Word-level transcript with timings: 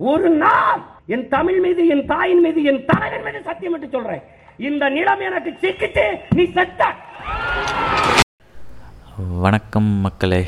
ஒரு 0.00 0.28
நாள் 0.30 0.82
என் 1.06 1.28
தமிழ் 1.28 1.60
மீது 1.60 1.86
என் 1.86 2.06
தாயின் 2.06 2.40
மீது 2.40 2.62
என் 2.62 2.84
தலைவன் 2.86 3.24
மீது 3.24 3.38
சத்தியம் 3.44 3.74
என்று 3.74 3.88
சொல்றேன். 3.92 4.22
இந்த 4.56 4.88
நிலம் 4.88 5.20
எனக்கு 5.20 5.50
சிக்கிட்டு 5.62 6.04
நீ 6.34 6.44
செத்த. 6.44 6.82
வணக்கம் 9.16 9.84
மக்களே. 9.84 10.46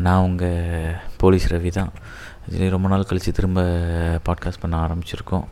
நான் 0.00 0.22
உங்கள் 0.22 0.94
போலீஸ் 1.16 1.54
ரவி 1.54 1.68
தான். 1.68 1.92
இது 2.52 2.70
ரொம்ப 2.70 2.88
நாள் 2.88 3.04
கழித்து 3.04 3.32
திரும்ப 3.32 3.60
பாட்காஸ்ட் 4.28 4.60
பண்ண 4.60 4.76
ஆரம்பிச்சிருக்கோம். 4.86 5.44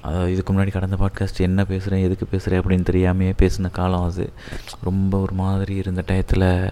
அதாவது 0.00 0.32
இதுக்கு 0.32 0.52
முன்னாடி 0.52 0.70
கடந்த 0.70 0.96
பாட்காஸ்ட் 0.96 1.46
என்ன 1.48 1.64
பேசுகிறேன் 1.64 2.04
எதுக்கு 2.04 2.26
பேசுகிறேன் 2.26 2.62
அப்படின்னு 2.62 2.88
தெரியாமையே 2.90 3.32
பேசின 3.42 3.70
காலம் 3.70 4.04
அது. 4.04 4.32
ரொம்ப 4.84 5.18
ஒரு 5.18 5.32
மாதிரி 5.32 5.74
இருந்த 5.74 6.04
டயத்தில் 6.06 6.70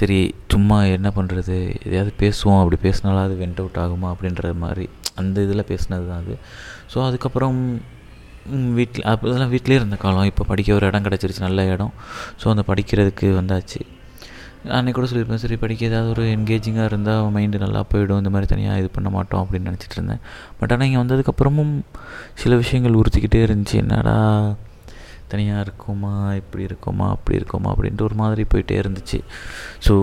சரி 0.00 0.18
சும்மா 0.52 0.76
என்ன 0.96 1.08
பண்ணுறது 1.16 1.56
எதையாவது 1.86 2.12
பேசுவோம் 2.22 2.60
அப்படி 2.62 2.78
பேசினாலும் 2.86 3.24
அது 3.26 3.34
வெண்ட் 3.42 3.60
அவுட் 3.62 3.80
ஆகுமா? 3.84 4.10
அப்படின்ற 4.14 4.52
மாதிரி 4.64 4.86
அந்த 5.20 5.36
இதில் 5.46 5.68
பேசினது 5.72 6.06
தான் 6.10 6.22
அது. 6.22 6.34
ஸோ 6.92 6.98
அதுக்கப்புறம் 7.08 7.58
வீட்டில் 8.78 9.04
அப்போதெல்லாம் 9.10 9.52
வீட்டிலே 9.54 9.76
இருந்த 9.80 9.96
காலம். 10.04 10.28
இப்போ 10.30 10.44
படிக்க 10.52 10.78
ஒரு 10.78 10.86
இடம் 10.90 11.04
கிடச்சிருச்சு 11.08 11.42
நல்ல 11.48 11.66
இடம். 11.74 11.92
ஸோ 12.42 12.46
அந்த 12.54 12.64
படிக்கிறதுக்கு 12.70 13.26
வந்தாச்சு. 13.40 13.80
அன்றைக்கி 14.76 14.96
கூட 14.96 15.06
சொல்லியிருப்பேன் 15.10 15.42
சரி 15.44 15.56
படிக்க 15.62 15.82
ஏதாவது 15.90 16.10
ஒரு 16.14 16.24
என்கேஜிங்காக 16.36 16.88
இருந்தால் 16.90 17.30
மைண்டு 17.36 17.62
நல்லா 17.64 17.80
போயிடும். 17.92 18.20
இந்த 18.22 18.30
மாதிரி 18.34 18.48
தனியாக 18.52 18.80
இது 18.82 18.88
பண்ண 18.96 19.08
மாட்டோம் 19.16 19.42
அப்படின்னு 19.44 19.68
நினச்சிட்டு 19.70 19.96
இருந்தேன். 19.98 20.20
பட் 20.58 20.72
ஆனால் 20.74 20.88
இங்கே 20.88 21.00
வந்ததுக்கப்புறமும் 21.02 21.72
சில 22.42 22.56
விஷயங்கள் 22.62 22.98
உறுத்திக்கிட்டே 23.00 23.40
இருந்துச்சு. 23.46 23.76
என்னடா 23.84 24.16
தனியாக 25.32 25.64
இருக்குமா 25.66 26.12
இப்படி 26.40 26.62
இருக்குமா 26.70 27.06
அப்படி 27.16 27.36
இருக்குமா 27.40 27.70
அப்படின்ட்டு 27.74 28.06
ஒரு 28.08 28.18
மாதிரி 28.22 28.44
போயிட்டே 28.54 28.76
இருந்துச்சு. 28.82 29.20
ஸோ 29.86 29.94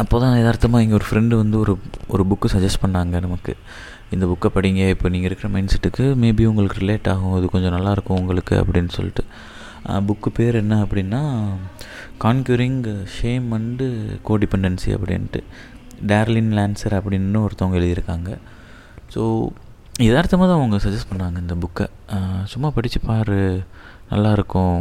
அப்போ 0.00 0.16
தான் 0.22 0.36
எதார்த்தமாக 0.40 0.84
இங்கே 0.84 0.96
ஒரு 0.98 1.06
ஃப்ரெண்டு 1.08 1.34
வந்து 1.42 1.56
ஒரு 1.62 1.72
ஒரு 2.14 2.24
புக்கு 2.30 2.48
சஜஸ்ட் 2.52 2.82
பண்ணாங்க 2.82 3.20
நமக்கு. 3.26 3.52
இந்த 4.14 4.24
புக்கை 4.32 4.48
படிங்க 4.56 4.82
இப்போ 4.94 5.06
நீங்கள் 5.14 5.28
இருக்கிற 5.30 5.48
மைண்ட் 5.54 5.72
செட்டுக்கு 5.72 6.04
மேபி 6.22 6.44
உங்களுக்கு 6.50 6.78
ரிலேட் 6.82 7.08
ஆகும் 7.12 7.34
இது 7.38 7.48
கொஞ்சம் 7.54 7.74
நல்லாயிருக்கும் 7.76 8.18
உங்களுக்கு 8.20 8.54
அப்படின்னு 8.62 8.92
சொல்லிட்டு. 8.98 9.24
புக்கு 10.08 10.30
பேர் 10.38 10.60
என்ன 10.62 10.74
அப்படின்னா 10.84 11.20
கான்க்யூரிங் 12.24 12.80
ஷேம் 13.16 13.46
அண்டு 13.58 13.86
கோடிபெண்டன்சி 14.28 14.90
அப்படின்ட்டு. 14.96 15.40
டேர்லின் 16.10 16.52
லான்சர் 16.58 16.96
அப்படின்னு 16.98 17.44
ஒருத்தவங்க 17.46 17.78
எழுதியிருக்காங்க. 17.80 18.30
ஸோ 19.14 19.22
யதார்த்தமாக 20.08 20.46
தான் 20.48 20.58
அவங்க 20.58 20.76
சஜஸ்ட் 20.84 21.10
பண்ணாங்க 21.12 21.38
இந்த 21.44 21.54
புக்கை 21.62 21.86
சும்மா 22.52 22.68
படித்து 22.76 23.00
பாரு 23.08 23.40
நல்லாயிருக்கும். 24.12 24.76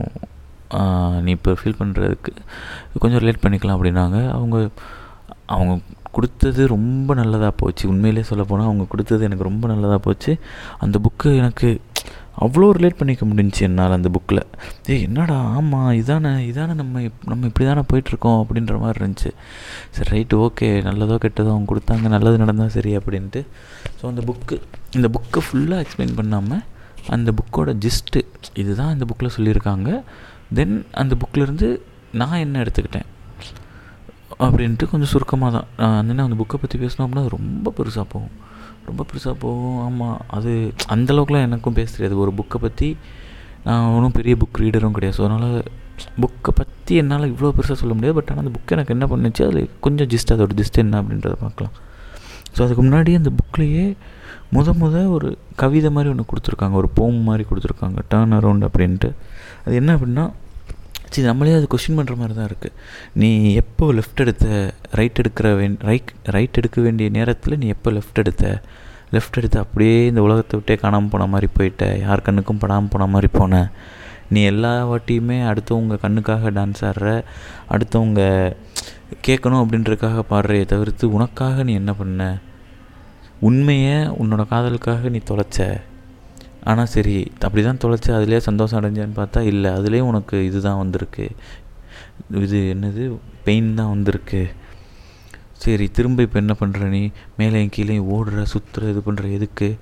நீ 1.26 1.32
இப்போ 1.38 1.52
ஃபீல் 1.60 1.80
பண்ணுறதுக்கு 1.82 2.32
கொஞ்சம் 3.04 3.22
ரிலேட் 3.24 3.44
பண்ணிக்கலாம் 3.46 3.78
அப்படின்னாங்க. 3.78 4.20
அவங்க 4.38 4.58
அவங்க 5.56 5.74
கொடுத்தது 6.16 6.62
ரொம்ப 6.74 7.14
நல்லதாக 7.20 7.54
போச்சு. 7.62 7.84
உண்மையிலே 7.92 8.24
சொல்ல 8.30 8.44
போனால் 8.50 8.70
அவங்க 8.70 8.86
கொடுத்தது 8.94 9.22
எனக்கு 9.28 9.48
ரொம்ப 9.50 9.66
நல்லதாக 9.72 10.00
போச்சு. 10.08 10.32
அந்த 10.84 10.96
புக்கு 11.06 11.30
எனக்கு 11.42 11.70
அவ்வளோ 12.46 12.68
ரிலேட் 12.78 12.98
பண்ணிக்க 13.00 13.24
முடிஞ்சு 13.30 13.62
என்னால் 13.68 13.96
அந்த 13.96 14.10
புக்கில் 14.16 14.42
ஏ 14.90 14.96
என்னடா 15.08 15.38
ஆமாம் 15.58 15.90
இதானே 16.02 16.32
இதானே 16.50 16.74
நம்ம 16.82 17.02
நம்ம 17.32 17.48
இப்படி 17.50 17.66
தானே 17.70 17.84
போயிட்டுருக்கோம் 17.92 18.40
அப்படின்ற 18.44 18.76
மாதிரி 18.84 19.00
இருந்துச்சு. 19.02 19.32
சரி 19.96 20.10
ரைட்டு 20.14 20.38
ஓகே 20.46 20.70
நல்லதோ 20.88 21.18
கெட்டதோ 21.26 21.52
அவங்க 21.56 21.70
கொடுத்தாங்க 21.72 22.10
நல்லது 22.16 22.38
நடந்தால் 22.44 22.74
சரி 22.78 22.94
அப்படின்ட்டு. 23.00 23.42
ஸோ 24.00 24.06
அந்த 24.12 24.24
புக்கு 24.30 24.58
இந்த 25.00 25.10
புக்கை 25.18 25.42
ஃபுல்லாக 25.48 25.86
எக்ஸ்பிளைன் 25.86 26.16
பண்ணாமல் 26.20 26.64
அந்த 27.16 27.30
புக்கோட 27.40 27.70
ஜிஸ்ட்டு 27.86 28.22
இதுதான் 28.62 28.92
இந்த 28.96 29.06
புக்கில் 29.10 29.36
சொல்லியிருக்காங்க. 29.38 29.90
தென் 30.58 30.76
அந்த 31.04 31.16
புக்கிலேருந்து 31.22 31.70
நான் 32.22 32.42
என்ன 32.46 32.62
எடுத்துக்கிட்டேன்? 32.64 33.08
அப்படின்ட்டு 34.46 34.90
கொஞ்சம் 34.92 35.12
சுருக்கமாக 35.14 35.52
தான் 35.56 35.96
அந்த 36.00 36.24
அந்த 36.28 36.38
புக்கை 36.42 36.58
பற்றி 36.62 36.78
பேசணும் 36.84 37.06
அப்படின்னா 37.06 37.24
ரொம்ப 37.38 37.74
பெருசாக 37.78 38.06
போகும். 38.14 38.36
ரொம்ப 38.90 39.02
பெருசாக 39.10 39.36
போகும். 39.44 39.80
ஆமாம் 39.88 40.20
அது 40.38 40.52
அந்தளவுக்குலாம் 40.94 41.46
எனக்கும் 41.48 41.78
பேச 41.80 41.90
தெரியாது. 41.96 42.16
ஒரு 42.26 42.32
புக்கை 42.40 42.60
பற்றி 42.66 42.90
நான் 43.68 43.88
ஒன்றும் 43.96 44.16
பெரிய 44.18 44.34
புக் 44.42 44.60
ரீடரும் 44.64 44.96
கிடையாது. 44.98 45.16
ஸோ 45.18 45.24
அதனால் 45.28 45.60
புக்கை 46.24 46.52
பற்றி 46.60 46.94
என்னால் 47.02 47.30
இவ்வளோ 47.32 47.52
பெருசாக 47.58 47.78
சொல்ல 47.82 47.94
முடியாது. 47.98 48.16
பட் 48.20 48.30
ஆனால் 48.32 48.44
அந்த 48.44 48.54
புக்கை 48.58 48.74
எனக்கு 48.78 48.94
என்ன 48.96 49.06
பண்ணுச்சு 49.14 49.42
அதில் 49.48 49.70
கொஞ்சம் 49.86 50.10
ஜிஸ்ட் 50.14 50.32
அதோட 50.36 50.54
ஜிஸ்ட் 50.60 50.80
என்ன 50.84 51.02
அப்படின்றத 51.02 51.36
பார்க்கலாம். 51.46 51.74
ஸோ 52.56 52.60
அதுக்கு 52.66 52.84
முன்னாடி 52.88 53.14
அந்த 53.20 53.32
புக்லேயே 53.40 53.86
முத 54.56 54.74
முத 54.82 54.96
ஒரு 55.16 55.30
கவிதை 55.62 55.90
மாதிரி 55.96 56.12
ஒன்று 56.14 56.30
கொடுத்துருக்காங்க 56.30 56.76
ஒரு 56.82 56.90
போம் 57.00 57.20
மாதிரி 57.30 57.44
கொடுத்துருக்காங்க 57.50 58.00
டேர்ன் 58.12 58.36
அரவுண்ட் 58.38 58.68
அப்படின்ட்டு. 58.68 59.10
அது 59.66 59.76
என்ன 59.82 59.96
அப்படின்னா 59.98 60.26
சரி 61.12 61.28
நம்மளே 61.28 61.54
அது 61.60 61.68
கொஷின் 61.74 61.98
பண்ணுற 61.98 62.16
மாதிரி 62.16 62.34
தான் 62.40 62.48
இருக்குது 62.50 62.76
நீ 63.22 63.30
எப்போ 63.62 63.86
லெஃப்ட் 63.98 64.22
எடுத்த 64.24 64.74
ரைட் 65.00 65.20
எடுக்கிற 65.22 65.48
வேண் 65.60 65.78
ரைட் 65.90 66.12
ரைட் 66.36 66.60
எடுக்க 66.62 66.82
வேண்டிய 66.82 67.10
நேரத்தில் 67.18 67.58
நீ 67.62 67.68
எப்போ 67.76 67.92
லெஃப்ட் 67.92 68.22
எடுத்த? 68.24 68.52
லெஃப்ட் 69.14 69.40
எடுத்து 69.40 69.58
அப்படியே 69.64 69.96
இந்த 70.08 70.22
உலகத்தை 70.22 70.56
விட்டே 70.58 70.76
காணாமல் 70.82 71.12
போன 71.14 71.28
மாதிரி 71.34 71.48
போயிட்ட 71.58 71.86
யார் 72.06 72.26
கண்ணுக்கும் 72.28 72.62
படாமல் 72.64 72.92
போன 72.96 73.08
மாதிரி 73.14 73.30
போன? 73.40 73.62
நீ 74.34 74.42
எல்லா 74.52 74.74
வாட்டியுமே 74.90 75.38
அடுத்தவங்க 75.52 75.96
கண்ணுக்காக 76.04 76.52
டான்ஸ் 76.58 76.84
ஆடுற 76.90 77.08
அடுத்தவங்க 77.76 78.22
கேட்கணும் 79.28 79.62
அப்படின்றதுக்காக 79.64 80.24
பாடுறையை 80.34 80.66
தவிர்த்து 80.74 81.06
உனக்காக 81.18 81.64
நீ 81.70 81.74
என்ன 81.82 81.94
பண்ண? 81.94 82.28
உண்மையை 83.40 83.98
உன்னோட 84.06 84.48
காதலுக்காக 84.48 85.10
நீ 85.10 85.20
தொலைச்ச. 85.30 85.82
ஆனால் 86.64 86.86
சரி 86.86 87.32
அப்படி 87.40 87.64
தான் 87.64 87.78
தொலைச்சி 87.78 88.10
அதுலேயே 88.12 88.38
சந்தோஷம் 88.38 88.80
அடைஞ்சேன்னு 88.80 89.16
பார்த்தா 89.16 89.40
இல்லை 89.42 89.72
அதுலேயும் 89.72 90.10
உனக்கு 90.12 90.46
இது 90.46 90.62
தான் 90.62 90.78
வந்திருக்கு. 90.78 91.30
இது 92.30 92.60
என்னது? 92.76 93.20
பெயின் 93.44 93.76
தான் 93.76 93.90
வந்திருக்கு. 93.90 94.52
சரி 95.54 95.90
திரும்ப 95.92 96.22
இப்போ 96.22 96.40
என்ன 96.40 96.56
பண்ணுற 96.60 96.88
நீ? 96.88 97.12
மேலே 97.38 97.68
கீழே 97.68 98.00
ஓடுற 98.00 98.46
சுற்றுற 98.54 98.90
இது 98.90 99.02
பண்ணுற 99.06 99.32
எதுக்கு? 99.32 99.78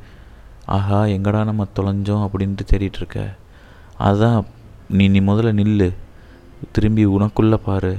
ஆஹா 0.66 1.06
எங்கடா 1.06 1.44
நம்ம 1.44 1.68
தொலைஞ்சோம் 1.76 2.24
அப்படின்ட்டு 2.28 2.64
தேடிட்டுருக்க 2.72 3.34
அதுதான் 3.98 4.46
நீ 4.90 5.08
நீ 5.08 5.20
முதல்ல 5.20 5.52
நில்லு. 5.54 5.94
திரும்பி 6.72 7.06
உனக்குள்ளே 7.06 7.54
பாரு. 7.54 7.98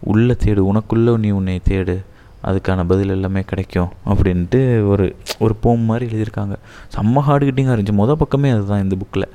உள்ளே 0.00 0.36
தேடு 0.44 0.62
உனக்குள்ளே 0.72 1.16
நீ 1.16 1.30
உன்னை 1.30 1.60
தேடு. 1.68 2.04
அதுக்கான 2.48 2.84
பதில் 2.92 3.14
எல்லாமே 3.16 3.42
கிடைக்கும் 3.50 3.90
அப்படின்ட்டு 4.12 4.60
ஒரு 4.92 5.06
ஒரு 5.44 5.54
போம் 5.64 5.84
மாதிரி 5.90 6.06
எழுதியிருக்காங்க. 6.10 6.54
செம்ம 6.94 7.24
ஹார்டு 7.28 7.48
கிட்டிங்காக 7.48 7.76
இருந்துச்சு. 7.76 7.98
மொதல் 8.02 8.20
பக்கமே 8.22 8.50
அதுதான் 8.56 8.82
இந்த 8.84 8.96
புக்கில் 9.02 9.28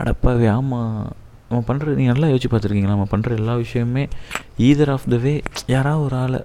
அடப்பாவே 0.00 0.48
ஆமாம் 0.56 0.96
நம்ம 1.50 1.60
பண்ணுற 1.68 1.94
நீங்கள் 1.98 2.14
நல்லா 2.14 2.30
யோசிச்சு 2.32 2.50
பார்த்துருக்கீங்களா? 2.54 2.94
நம்ம 2.96 3.06
பண்ணுற 3.12 3.36
எல்லா 3.40 3.54
விஷயமுமே 3.64 4.04
ஈதர் 4.68 4.92
ஆஃப் 4.94 5.06
த 5.12 5.18
வே 5.26 5.34
யாராவது 5.74 6.04
ஒரு 6.08 6.16
ஆளை 6.24 6.40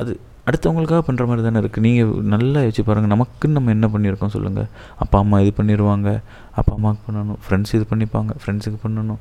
அது 0.00 0.12
அடுத்தவங்களுக்காக 0.48 1.02
பண்ணுற 1.06 1.24
மாதிரி 1.28 1.42
தானே 1.46 1.58
இருக்குது 1.62 1.84
நீங்கள் 1.86 2.12
நல்லா 2.34 2.60
யோசிச்சு 2.66 2.84
பாருங்கள் 2.88 3.12
நமக்குன்னு 3.14 3.56
நம்ம 3.56 3.70
என்ன 3.76 3.86
பண்ணியிருக்கோம் 3.94 4.32
சொல்லுங்கள் 4.34 4.68
அப்பா 5.02 5.16
அம்மா 5.24 5.38
இது 5.44 5.52
பண்ணிடுவாங்க 5.58 6.08
அப்பா 6.60 6.72
அம்மாவுக்கு 6.76 7.02
பண்ணணும். 7.08 7.40
ஃப்ரெண்ட்ஸ் 7.44 7.74
இது 7.78 7.84
பண்ணிப்பாங்க. 7.90 8.32
ஃப்ரெண்ட்ஸுக்கு 8.42 8.78
பண்ணணும். 8.84 9.20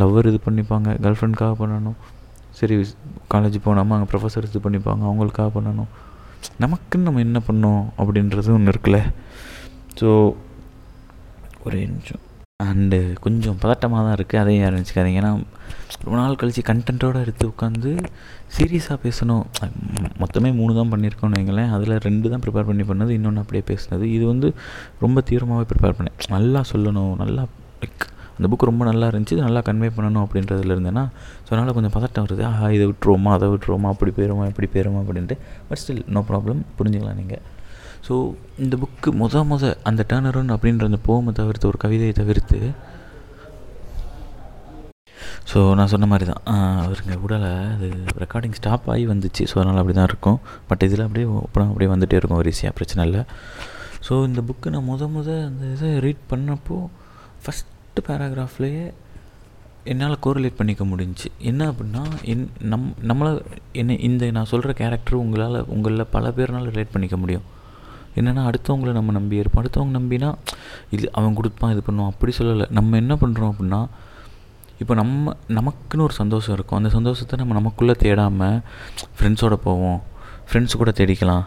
லவ்வர் 0.00 0.28
இது 0.30 0.40
பண்ணிப்பாங்க. 0.46 0.88
கேர்ள் 1.04 1.18
ஃப்ரெண்ட்காக 1.20 1.54
பண்ணணும். 1.62 1.98
சரி 2.58 2.76
காலேஜ் 3.32 3.58
போனாமல் 3.66 3.96
அங்கே 3.96 4.08
ப்ரொஃபஸர் 4.12 4.48
இது 4.50 4.64
பண்ணிப்பாங்க 4.66 5.04
அவங்களுக்காக 5.10 5.50
பண்ணணும். 5.56 5.90
நமக்குன்னு 6.64 7.06
நம்ம 7.08 7.22
என்ன 7.26 7.38
பண்ணோம் 7.48 7.82
அப்படின்றது 8.02 8.56
ஒன்று 8.58 8.72
இருக்குல்ல. 8.74 9.00
ஸோ 10.00 10.08
ஒரே 11.66 11.80
நிமிஷம். 11.92 12.22
அண்டு 12.70 12.98
கொஞ்சம் 13.24 13.58
பதட்டமாக 13.62 14.00
தான் 14.06 14.14
இருக்குது 14.16 14.40
அதையும் 14.42 14.62
யாரும் 14.62 14.78
நினச்சிக்காதீங்க. 14.78 15.20
ஏன்னா 15.22 15.32
ரொம்ப 16.04 16.14
நாள் 16.20 16.38
கழித்து 16.40 16.62
கண்டென்ட்டோடு 16.70 17.18
எடுத்து 17.24 17.44
உட்காந்து 17.52 17.90
சீரியஸாக 18.56 18.98
பேசணும். 19.04 19.44
மொத்தமே 20.22 20.50
மூணு 20.58 20.72
தான் 20.78 20.92
பண்ணியிருக்கோம்னு 20.92 21.38
வைங்களேன். 21.38 21.70
அதில் 21.76 21.94
ரெண்டு 22.08 22.32
தான் 22.32 22.42
ப்ரிப்பேர் 22.44 22.68
பண்ணி 22.70 22.86
பண்ணது 22.90 23.12
இன்னொன்று 23.18 23.42
அப்படியே 23.44 23.64
பேசுனது. 23.70 24.04
இது 24.16 24.24
வந்து 24.32 24.50
ரொம்ப 25.04 25.22
தீவிரமாகவே 25.30 25.66
ப்ரிப்பேர் 25.72 25.96
பண்ணேன். 25.98 26.16
நல்லா 26.36 26.62
சொல்லணும். 26.72 27.14
நல்லா 27.22 27.44
லைக் 27.82 28.06
அந்த 28.38 28.48
புக் 28.50 28.66
ரொம்ப 28.70 28.82
நல்லா 28.90 29.06
இருந்துச்சு. 29.10 29.36
இது 29.36 29.44
நல்லா 29.48 29.62
கன்வே 29.68 29.90
பண்ணணும் 29.98 30.24
அப்படின்றதுல 30.24 30.74
இருந்தேன்னா 30.76 31.04
ஸோ 31.44 31.50
அதனால் 31.52 31.76
கொஞ்சம் 31.78 31.94
பதட்டம் 31.98 32.26
வருது. 32.26 32.44
ஆஹா 32.50 32.66
இதை 32.76 32.84
விட்டுருவோமா? 32.90 33.30
அதை 33.38 33.46
விட்டுருவோமா? 33.52 33.90
அப்படி 33.94 34.12
போயிருமா? 34.18 34.44
இப்படி 34.52 34.68
போயிருமா? 34.74 35.00
அப்படின்ட்டு. 35.04 35.38
பட் 35.70 35.80
ஸ்டில் 35.82 36.04
நோ 36.16 36.22
ப்ராப்ளம் 36.32 36.60
புரிஞ்சுக்கலாம் 36.80 37.18
நீங்கள் 37.22 37.42
ஸோ 38.06 38.14
இந்த 38.64 38.74
புக்கு 38.82 39.10
முத 39.22 39.40
முத 39.52 39.70
அந்த 39.88 40.02
டேர்னரன் 40.10 40.52
அப்படின்ற 40.54 40.84
அந்த 40.90 41.00
போமை 41.08 41.32
தவிர்த்து 41.38 41.68
ஒரு 41.70 41.78
கவிதையை 41.84 42.14
தவிர்த்து 42.20 42.60
ஸோ 45.50 45.58
நான் 45.78 45.90
சொன்ன 45.92 46.06
மாதிரி 46.10 46.24
தான். 46.30 46.42
அவருங்க 46.84 47.14
உடலை 47.24 47.50
அது 47.74 47.86
ரெக்கார்டிங் 48.22 48.56
ஸ்டாப் 48.58 48.86
ஆகி 48.92 49.04
வந்துச்சு. 49.12 49.42
ஸோ 49.50 49.54
அதனால் 49.60 49.80
அப்படி 49.80 49.94
தான் 49.98 50.08
இருக்கும். 50.10 50.38
பட் 50.68 50.82
இதில் 50.86 51.04
அப்படியே 51.06 51.26
ஓப்பனாக 51.38 51.70
அப்படியே 51.72 51.90
வந்துகிட்டே 51.92 52.18
இருக்கும் 52.20 52.40
ஒரு 52.42 52.50
ஈஸியாக 52.52 52.74
பிரச்சனை 52.78 53.04
இல்லை. 53.08 53.22
ஸோ 54.06 54.12
இந்த 54.28 54.40
புக்கு 54.48 54.72
நான் 54.74 54.86
முத 54.90 55.08
முத 55.16 55.28
அந்த 55.48 55.64
இதை 55.76 55.90
ரீட் 56.06 56.22
பண்ணப்போ 56.32 56.78
ஃபஸ்ட்டு 57.98 58.08
பேராகிராஃப்லேயே 58.08 58.82
என்னால் 59.90 60.20
கோரிலேட் 60.24 60.58
பண்ணிக்க 60.58 60.82
முடிஞ்சுச்சு. 60.90 61.28
என்ன 61.50 61.62
அப்படின்னா 61.70 62.02
என் 62.32 62.44
நம் 62.72 62.84
நம்மளை 63.10 63.30
என்ன 63.80 63.96
இந்த 64.08 64.24
நான் 64.36 64.48
சொல்கிற 64.50 64.72
கேரக்டர் 64.80 65.16
உங்களால் 65.22 65.58
உங்களில் 65.74 66.10
பல 66.14 66.30
பேர்னால் 66.36 66.68
ரிலேட் 66.72 66.92
பண்ணிக்க 66.94 67.16
முடியும். 67.22 67.46
என்னென்னா 68.18 68.42
அடுத்தவங்கள 68.50 68.92
நம்ம 68.98 69.14
நம்பி 69.18 69.40
இருப்போம். 69.42 69.62
அடுத்தவங்க 69.62 69.94
நம்பினா 69.98 70.30
இது 70.96 71.04
அவன் 71.18 71.36
கொடுப்பான் 71.38 71.72
இது 71.74 71.82
பண்ணுவான். 71.86 72.12
அப்படி 72.14 72.32
சொல்லலை. 72.40 72.66
நம்ம 72.78 72.96
என்ன 73.02 73.14
பண்ணுறோம் 73.22 73.52
அப்படின்னா 73.52 73.80
இப்போ 74.82 74.94
நம்ம 75.02 75.34
நமக்குன்னு 75.58 76.06
ஒரு 76.08 76.16
சந்தோஷம் 76.22 76.54
இருக்கும். 76.56 76.78
அந்த 76.80 76.90
சந்தோஷத்தை 76.98 77.38
நம்ம 77.42 77.54
நமக்குள்ளே 77.60 77.96
தேடாமல் 78.04 78.58
ஃப்ரெண்ட்ஸோட 79.18 79.56
போவோம். 79.68 80.00
ஃப்ரெண்ட்ஸ் 80.48 80.80
கூட 80.82 80.92
தேடிக்கலாம். 81.00 81.46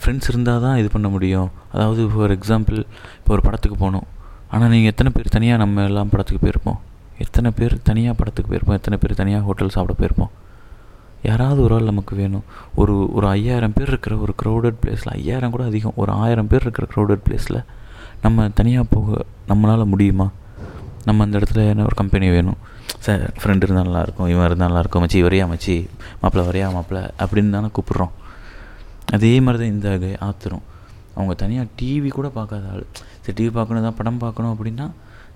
ஃப்ரெண்ட்ஸ் 0.00 0.30
இருந்தால் 0.32 0.64
தான் 0.66 0.78
இது 0.80 0.88
பண்ண 0.96 1.08
முடியும். 1.14 1.50
அதாவது 1.74 2.02
ஃபார் 2.14 2.34
எக்ஸாம்பிள் 2.38 2.80
இப்போ 3.20 3.32
ஒரு 3.36 3.44
படத்துக்கு 3.46 3.78
போகணும் 3.84 4.08
ஆனால் 4.54 4.68
நீங்கள் 4.68 4.92
எத்தனை 4.92 5.10
பேர் 5.14 5.34
தனியாக 5.36 5.58
நம்ம 5.62 5.84
எல்லாம் 5.84 6.08
படத்துக்கு 6.08 6.40
போயிருப்போம்? 6.46 6.78
எத்தனை 7.18 7.50
பேர் 7.58 7.74
தனியாக 7.82 8.16
படத்துக்கு 8.18 8.48
போயிருப்போம்? 8.52 8.78
எத்தனை 8.80 8.98
பேர் 9.02 9.20
தனியாக 9.20 9.44
ஹோட்டல் 9.44 9.68
சாப்பிட 9.68 9.94
போயிருப்போம்? 10.00 10.32
யாராவது 11.22 11.62
ஒரு 11.62 11.74
ஆள் 11.74 11.90
நமக்கு 11.90 12.16
வேணும். 12.16 12.44
ஒரு 12.74 12.94
ஒரு 13.12 13.26
ஐயாயிரம் 13.26 13.72
பேர் 13.72 13.88
இருக்கிற 13.88 14.16
ஒரு 14.16 14.34
க்ரௌடட் 14.42 14.78
பிளேஸில் 14.82 15.12
ஐயாயிரம் 15.12 15.50
கூட 15.50 15.64
அதிகம். 15.64 15.92
ஒரு 15.96 16.12
ஆயிரம் 16.12 16.46
பேர் 16.46 16.60
இருக்கிற 16.60 16.86
க்ரௌடட் 16.94 17.24
பிளேஸில் 17.26 17.64
நம்ம 18.22 18.48
தனியாக 18.48 18.86
போக 18.90 19.24
நம்மளால் 19.48 19.92
முடியுமா? 19.92 20.30
நம்ம 21.04 21.22
அந்த 21.22 21.38
இடத்துல 21.38 21.68
என்ன 21.68 21.82
ஒரு 21.82 21.94
கம்பெனி 21.94 22.30
வேணும்? 22.30 22.58
சார் 22.98 23.22
ஃப்ரெண்டு 23.40 23.62
இருந்தால் 23.62 23.88
நல்லாயிருக்கும் 23.88 24.28
இவன் 24.28 24.44
இருந்தால் 24.44 24.72
நல்லாயிருக்கும் 24.72 25.04
மச்சி 25.04 25.20
வரையா 25.26 25.46
மச்சி? 25.52 25.76
மாப்பிள்ளை 26.20 26.44
வரையா 26.50 26.72
மாப்பிள்ளை? 26.72 27.10
அப்படின்னு 27.18 27.50
தானே 27.50 27.68
கூப்பிட்றோம். 27.78 28.12
அதே 29.12 29.40
மாதிரி 29.40 29.64
தான் 29.64 29.74
இந்த 29.74 30.16
ஆத்திரம். 30.18 30.62
அவங்க 31.16 31.34
தனியாக 31.42 31.66
டிவி 31.80 32.10
கூட 32.18 32.28
பார்க்காத 32.38 32.68
ஆள். 32.74 32.84
சரி 33.24 33.36
டிவி 33.38 33.52
பார்க்கணும் 33.58 33.86
தான் 33.88 33.98
படம் 34.00 34.20
பார்க்கணும் 34.24 34.52
அப்படின்னா 34.54 34.86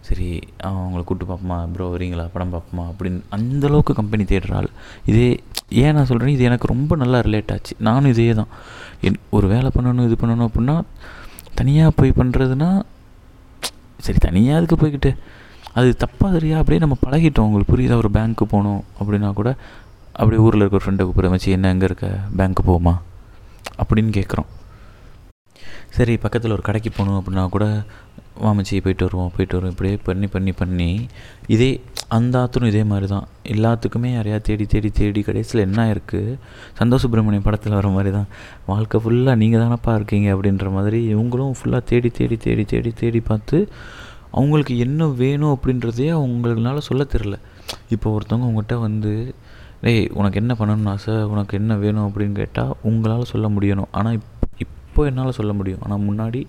சரி 0.09 0.29
அவங்கள 0.67 1.01
கூப்பிட்டு 1.07 1.29
பார்ப்போமா 1.31 1.57
ப்ரோ 1.75 1.87
வரீங்களா 1.93 2.25
படம் 2.35 2.53
பார்ப்போமா 2.55 2.85
அப்படின்னு 2.91 3.21
அந்தளவுக்கு 3.37 3.93
கம்பெனி 4.01 4.25
தேடுற 4.33 4.53
ஆள். 4.59 4.69
இதே 5.11 5.29
ஏன் 5.83 5.95
நான் 5.97 6.09
சொல்கிறேன் 6.11 6.35
இது 6.35 6.45
எனக்கு 6.49 6.67
ரொம்ப 6.73 6.97
நல்லா 7.03 7.19
ரிலேட் 7.27 7.53
ஆச்சு. 7.55 7.75
நானும் 7.89 8.13
இதே 8.15 8.35
தான். 8.41 8.51
என் 9.07 9.19
ஒரு 9.37 9.47
வேலை 9.55 9.71
பண்ணணும் 9.77 10.07
இது 10.09 10.17
பண்ணணும் 10.21 10.49
அப்படின்னா 10.49 10.77
தனியாக 11.61 11.97
போய் 11.99 12.19
பண்ணுறதுனா 12.21 12.71
சரி 14.07 14.21
தனியாக 14.27 14.59
அதுக்கு 14.61 14.77
போய்கிட்டு 14.83 15.11
அது 15.79 15.89
தப்பாக 16.03 16.31
சரியா 16.37 16.57
அப்படியே 16.61 16.81
நம்ம 16.85 16.97
பழகிட்டோம். 17.07 17.47
உங்களுக்கு 17.49 17.73
புரியுதா? 17.73 17.97
ஒரு 18.03 18.11
பேங்க்கு 18.17 18.45
போகணும் 18.53 18.83
அப்படின்னா 19.01 19.31
கூட 19.41 19.51
அப்படியே 20.21 20.43
ஊரில் 20.45 20.63
இருக்க 20.63 20.79
ஒரு 20.79 20.85
ஃப்ரெண்டை 20.85 21.05
கூப்பிட்ற 21.07 21.31
மச்சி 21.33 21.49
என்ன 21.57 21.71
எங்கே 21.75 21.89
இருக்க? 21.91 22.09
பேங்க்கு 22.39 22.63
போகுமா 22.71 22.95
அப்படின்னு 23.81 24.13
கேட்குறோம். 24.19 24.49
சரி 25.97 26.15
பக்கத்தில் 26.25 26.55
ஒரு 26.57 26.65
கடைக்கு 26.69 26.91
போகணும் 26.91 27.19
அப்படின்னா 27.19 27.45
கூட 27.55 27.67
வாமிச்சி 28.45 28.81
போயிட்டு 28.85 29.05
வருவோம் 29.07 29.31
போயிட்டு 29.35 29.55
வருவோம். 29.57 29.75
இப்படியே 29.75 29.99
பண்ணி 30.07 30.27
பண்ணி 30.35 30.53
பண்ணி 30.61 30.89
இதே 31.55 31.69
அந்த 32.17 32.35
ஆத்தரும் 32.41 32.71
இதே 32.73 32.83
மாதிரி 32.91 33.07
தான் 33.13 33.27
எல்லாத்துக்குமே 33.55 34.11
யாரையா 34.17 34.39
தேடி 34.49 34.65
தேடி 34.73 34.91
தேடி 34.99 35.21
கடைசியில் 35.29 35.65
என்ன 35.67 35.87
இருக்குது 35.95 36.35
சந்தோஷ் 36.81 37.05
சுப்ரமணியம் 37.05 37.47
படத்தில் 37.47 37.77
வர 37.79 37.89
மாதிரி 37.89 38.11
தான் 38.11 38.29
வாழ்க்கை 38.67 39.01
ஃபுல்லாக 39.05 39.41
நீங்கள் 39.43 39.63
தானப்பா 39.65 39.95
இருக்கீங்க 39.95 40.29
அப்படின்ற 40.35 40.71
மாதிரி 40.71 41.01
இவங்களும் 41.15 41.57
ஃபுல்லாக 41.61 41.83
தேடி 41.93 42.11
தேடி 42.19 42.39
தேடி 42.47 42.65
தேடி 42.65 42.93
தேடி 43.03 43.21
பார்த்து 43.31 43.59
அவங்களுக்கு 44.31 44.75
என்ன 44.79 45.07
வேணும் 45.23 45.55
அப்படின்றதே 45.57 46.09
அவங்களுக்குனால 46.21 46.79
சொல்ல 46.91 47.05
தெரில 47.15 47.37
இப்போ 47.95 48.09
ஒருத்தவங்க 48.17 48.49
உங்கள்கிட்ட 48.51 48.77
வந்து 48.87 49.13
டேய் 49.85 50.03
உனக்கு 50.19 50.41
என்ன 50.41 50.53
பண்ணணும்னு 50.59 50.93
ஆசை? 50.93 51.15
உனக்கு 51.33 51.55
என்ன 51.57 51.73
வேணும்? 51.77 52.07
அப்படின்னு 52.09 52.33
கேட்டால் 52.33 52.73
உங்களால் 52.83 53.31
சொல்ல 53.33 53.47
முடியணும். 53.49 53.91
ஆனால் 53.91 54.15
இப் 54.15 54.31
இப் 54.63 54.77
இப்போ 54.97 55.09
என்னால் 55.09 55.37
சொல்ல 55.37 55.53
முடியும். 55.57 55.81
ஆனால் 55.85 56.05
முன்னாடி 56.05 56.41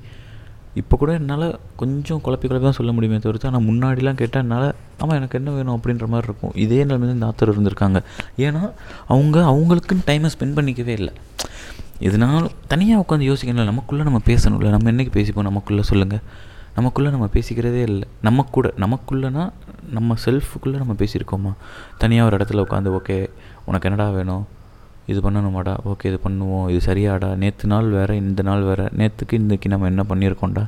இப்போ 0.80 0.96
கூட 1.02 1.12
என்னால் 1.20 1.46
கொஞ்சம் 1.80 2.20
குழப்பி 2.26 2.46
குழப்பி 2.50 2.66
தான் 2.66 2.78
சொல்ல 2.78 2.92
முடியுமே 2.96 3.18
தவிர்த்து 3.24 3.48
ஆனால் 3.50 3.66
முன்னாடிலாம் 3.70 4.20
கேட்டால் 4.22 4.44
என்னால் 4.44 4.68
ஆமாம் 5.02 5.16
எனக்கு 5.20 5.38
என்ன 5.40 5.50
வேணும் 5.56 5.76
அப்படின்ற 5.78 6.06
மாதிரி 6.14 6.28
இருக்கும். 6.30 6.54
இதே 6.64 6.80
நிலைமையில 6.84 7.16
இந்த 7.18 7.28
ஆத்தர் 7.30 7.52
இருந்திருக்காங்க. 7.54 8.00
ஏன்னா 8.46 8.62
அவங்க 9.14 9.38
அவங்களுக்குன்னு 9.52 10.08
டைமை 10.10 10.30
ஸ்பெண்ட் 10.36 10.58
பண்ணிக்கவே 10.60 10.94
இல்லை. 11.00 11.14
இதனால் 12.08 12.50
தனியாக 12.72 13.04
உட்காந்து 13.04 13.30
யோசிக்கணும் 13.32 13.72
நமக்குள்ளே 13.72 14.06
நம்ம 14.10 14.22
பேசணும்ல. 14.32 14.74
நம்ம 14.76 14.92
என்றைக்கு 14.94 15.16
பேசிப்போம்? 15.20 15.50
நமக்குள்ளே 15.52 15.86
சொல்லுங்கள் 15.92 16.24
நமக்குள்ளே 16.80 17.12
நம்ம 17.16 17.30
பேசிக்கிறதே 17.38 17.82
இல்லை. 17.92 18.08
நம்ம 18.28 18.46
கூட 18.58 18.74
நமக்குள்ளனா 18.86 19.46
நம்ம 19.98 20.16
செல்ஃபுக்குள்ளே 20.26 20.78
நம்ம 20.84 20.96
பேசியிருக்கோமா? 21.02 21.54
தனியாக 22.04 22.30
ஒரு 22.30 22.38
இடத்துல 22.38 22.64
உட்காந்து 22.68 23.00
ஓகே 23.00 23.18
உனக்கு 23.70 23.90
என்னடா 23.90 24.10
வேணும்? 24.20 24.46
இது 25.08 25.20
பண்ணணுமாடா? 25.20 25.74
ஓகே 25.86 26.06
இது 26.06 26.20
பண்ணுவோம். 26.24 26.70
இது 26.70 26.94
சரியாடா. 26.94 27.36
நேற்று 27.36 27.68
நாள் 27.68 27.90
வேறு 27.90 28.16
இந்த 28.16 28.42
நாள் 28.42 28.62
வேறு. 28.62 28.86
நேற்றுக்கு 28.98 29.32
இன்றைக்கி 29.32 29.68
நம்ம 29.68 29.86
என்ன 29.86 30.04
பண்ணியிருக்கோம்டா? 30.10 30.64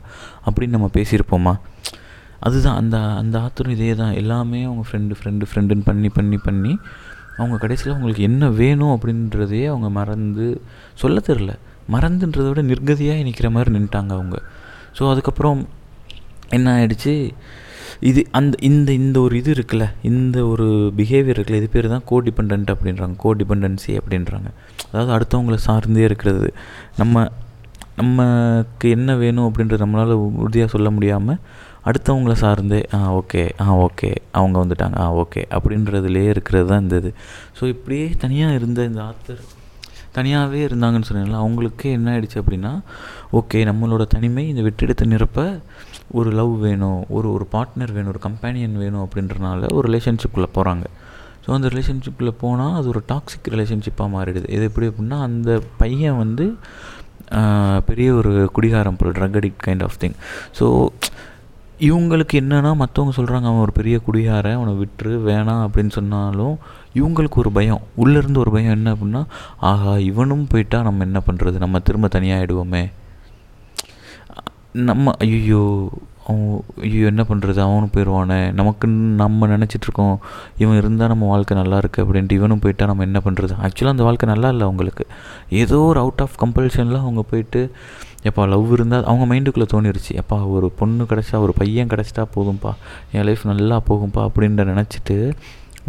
அப்படின்னு 0.46 0.68
நம்ம 0.68 0.90
பேசியிருப்போமா? 0.94 1.54
அதுதான். 2.40 2.76
அந்த 2.76 2.98
அந்த 2.98 3.40
ஆத்திரம் 3.40 3.72
இதே 3.72 3.96
தான். 3.96 4.14
எல்லாமே 4.14 4.64
அவங்க 4.64 4.84
ஃப்ரெண்டு 4.92 5.16
ஃப்ரெண்டு 5.22 5.42
ஃப்ரெண்டுன்னு 5.54 5.82
பண்ணி 5.84 6.10
பண்ணி 6.10 6.38
பண்ணி 6.38 6.78
அவங்க 7.38 7.58
கடைசியில் 7.58 7.92
அவங்களுக்கு 7.92 8.24
என்ன 8.24 8.50
வேணும் 8.50 8.94
அப்படின்றதையே 8.96 9.66
அவங்க 9.66 9.90
மறந்து 9.90 10.62
சொல்ல 10.94 11.22
தெரில. 11.28 11.52
மறந்துன்றதை 11.92 12.48
விட 12.48 12.62
நிர்கதியாக 12.62 13.24
நிற்கிற 13.24 13.50
மாதிரி 13.50 13.76
நின்ட்டாங்க 13.76 14.12
அவங்க. 14.18 14.38
ஸோ 15.00 15.12
அதுக்கப்புறம் 15.12 15.68
என்ன 16.50 16.68
ஆயிடுச்சு? 16.78 17.14
இது 18.10 18.22
அந்த 18.40 18.56
இந்த 18.70 18.90
இந்த 19.02 19.18
ஒரு 19.26 19.36
இது 19.42 19.52
இருக்குல்ல 19.58 19.88
இந்த 20.12 20.38
ஒரு 20.52 20.68
பிஹேவியர் 21.00 21.38
இருக்குல்ல 21.38 21.62
இது 21.62 21.70
பேர் 21.76 21.94
தான் 21.96 22.06
கோ 22.12 22.18
டிபெண்ட் 22.28 22.74
அப்படின்றாங்க 22.76 23.18
கோ 23.24 23.32
டிபெண்டன்சி 23.42 23.94
அப்படின்றாங்க. 24.02 24.50
அதாவது 24.90 25.12
அடுத்தவங்களை 25.18 25.60
சார்ந்தே 25.68 26.04
இருக்கிறது. 26.10 26.50
நம்ம 27.02 27.26
நமக்கு 28.02 28.90
என்ன 28.98 29.16
வேணும் 29.22 29.48
அப்படின்றது 29.48 29.84
நம்மளால் 29.86 30.14
உறுதியாக 30.44 30.70
சொல்ல 30.74 30.90
முடியாமல் 30.98 31.42
அடுத்தவங்கள 31.90 32.34
சார்ந்தே 32.44 32.80
ஆ 32.96 33.00
ஓகே 33.20 33.44
ஆ 33.66 33.68
ஓகே 33.86 34.10
அவங்க 34.32 34.56
வந்துட்டாங்க 34.64 34.98
ஆ 35.04 35.08
ஓகே 35.24 35.42
அப்படின்றதுலேயே 35.58 36.30
இருக்கிறது 36.36 36.68
தான் 36.72 36.84
இந்த 36.86 36.96
இது. 37.02 37.12
ஸோ 37.60 37.64
இப்படியே 37.74 38.06
தனியாக 38.24 38.58
இருந்த 38.60 38.86
இந்த 38.90 39.02
ஆத்தர் 39.10 39.42
தனியாகவே 40.19 40.62
இருந்தாங்கன்னு 40.66 41.10
சொன்னீங்களா 41.10 41.42
அவங்களுக்கு 41.44 41.88
என்ன 41.98 42.07
ஆயிடுச்சு 42.13 42.39
அப்படின்னா 42.42 42.74
ஓகே 43.39 43.60
நம்மளோட 43.69 44.04
தனிமை 44.07 44.45
இந்த 44.48 44.62
வெற்றிடத்தை 44.62 45.06
நிரப்ப 45.07 45.42
ஒரு 46.12 46.30
லவ் 46.31 46.54
வேணும் 46.66 47.01
ஒரு 47.10 47.27
ஒரு 47.33 47.48
பார்ட்னர் 47.51 47.94
வேணும் 47.95 48.12
ஒரு 48.13 48.21
கம்பேனியன் 48.27 48.77
வேணும் 48.83 49.04
அப்படின்றனால 49.06 49.68
ஒரு 49.77 49.86
ரிலேஷன்ஷிப்பில் 49.89 50.54
போகிறாங்க 50.56 50.86
ஸோ 51.44 51.50
அந்த 51.57 51.68
ரிலேஷன்ஷிப்பில் 51.68 52.31
போனால் 52.42 52.75
அது 52.80 52.88
ஒரு 52.88 53.01
டாக்ஸிக் 53.12 53.48
ரிலேஷன்ஷிப்பாக 53.54 54.10
மாறிடுது. 54.16 54.48
இது 54.56 54.63
எப்படி 54.69 54.88
அப்படின்னா 54.88 55.18
அந்த 55.27 55.51
பையன் 55.77 56.18
வந்து 56.18 56.45
பெரிய 57.86 58.10
ஒரு 58.19 58.31
குடிகாரம் 58.56 58.98
போல் 59.00 59.16
drug 59.18 59.38
addict 59.39 59.63
kind 59.68 59.83
of 59.88 59.98
thing 60.01 60.16
so 60.60 60.66
இவங்களுக்கு 61.88 62.36
என்னென்னா 62.42 62.72
மற்றவங்க 62.81 63.12
சொல்கிறாங்க 63.18 63.48
அவன் 63.50 63.64
ஒரு 63.66 63.74
பெரிய 63.78 63.96
குடிகாரன் 64.06 64.58
அவனை 64.58 64.74
விட்டுரு 64.81 65.14
வேணாம் 65.28 65.64
அப்படின்னு 65.66 65.94
சொன்னாலும் 65.98 66.56
இவங்களுக்கு 67.00 67.38
ஒரு 67.44 67.52
பயம். 67.58 67.81
உள்ளேருந்து 68.04 68.44
ஒரு 68.44 68.52
பயம் 68.52 68.76
என்ன 68.78 68.94
அப்படின்னா 68.94 69.22
ஆஹா 69.70 69.94
இவனும் 70.10 70.46
போயிட்டா 70.48 70.80
நம்ம 70.88 71.04
என்ன 71.04 71.22
பண்ணுறது 71.28 71.58
நம்ம 71.66 71.80
திரும்ப 71.80 72.10
தனியாகிடுவோமே 72.20 72.84
நம்ம 74.90 75.14
ஐயோ 75.26 75.64
அவன் 76.28 76.50
ஐயோ 76.88 77.06
என்ன 77.06 77.22
பண்ணுறது 77.30 77.60
அவனும் 77.66 77.94
போயிடுவானே. 77.94 78.40
நமக்குன்னு 78.60 79.06
நம்ம 79.22 79.48
நினச்சிட்ருக்கோம் 79.48 80.18
இவன் 80.58 80.78
இருந்தால் 80.78 81.08
நம்ம 81.08 81.28
வாழ்க்கை 81.28 81.56
நல்லா 81.58 81.78
இருக்குது 81.78 82.04
அப்படின்ட்டு 82.06 82.38
இவனும் 82.40 82.60
போயிட்டா 82.60 82.86
நம்ம 82.86 83.04
என்ன 83.04 83.22
பண்ணுறது 83.26 83.54
ஆக்சுவலாக 83.66 83.96
அந்த 83.96 84.06
வாழ்க்கை 84.10 84.28
நல்லா 84.30 84.50
இல்லை 84.50 84.66
அவங்களுக்கு. 84.68 85.06
ஏதோ 85.62 85.80
ஒரு 85.92 86.00
அவுட் 86.00 86.24
ஆஃப் 86.26 86.38
கம்பல்ஷனில் 86.44 87.04
அவங்க 87.06 87.24
போயிட்டு 87.31 87.62
எப்பா 88.27 88.44
லவ் 88.54 88.71
இருந்தால் 88.77 89.06
அவங்க 89.10 89.25
மைண்டுக்குள்ளே 89.31 89.68
தோணிருச்சு. 89.73 90.11
எப்பா 90.21 90.38
ஒரு 90.56 90.68
பொண்ணு 90.80 91.04
கிடச்சா 91.11 91.38
ஒரு 91.45 91.54
பையன் 91.59 91.92
கிடச்சிட்டா 91.94 92.23
போதும்ப்பா 92.35 92.71
என் 93.16 93.26
லைஃப் 93.28 93.45
நல்லா 93.52 93.78
போகும்ப்பா 93.90 94.23
அப்படின்ற 94.30 94.66
நினச்சிட்டு 94.71 95.18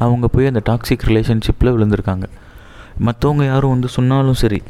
அவங்க 0.05 0.27
போய் 0.35 0.51
அந்த 0.51 0.63
டாக்ஸிக் 0.69 1.07
ரிலேஷன்ஷிப்பில் 1.11 1.75
விழுந்திருக்காங்க. 1.77 2.27
மற்றவங்க 3.07 3.45
யாரும் 3.53 3.75
வந்து 3.75 3.89
சொன்னாலும் 3.97 4.39
சரி 4.45 4.61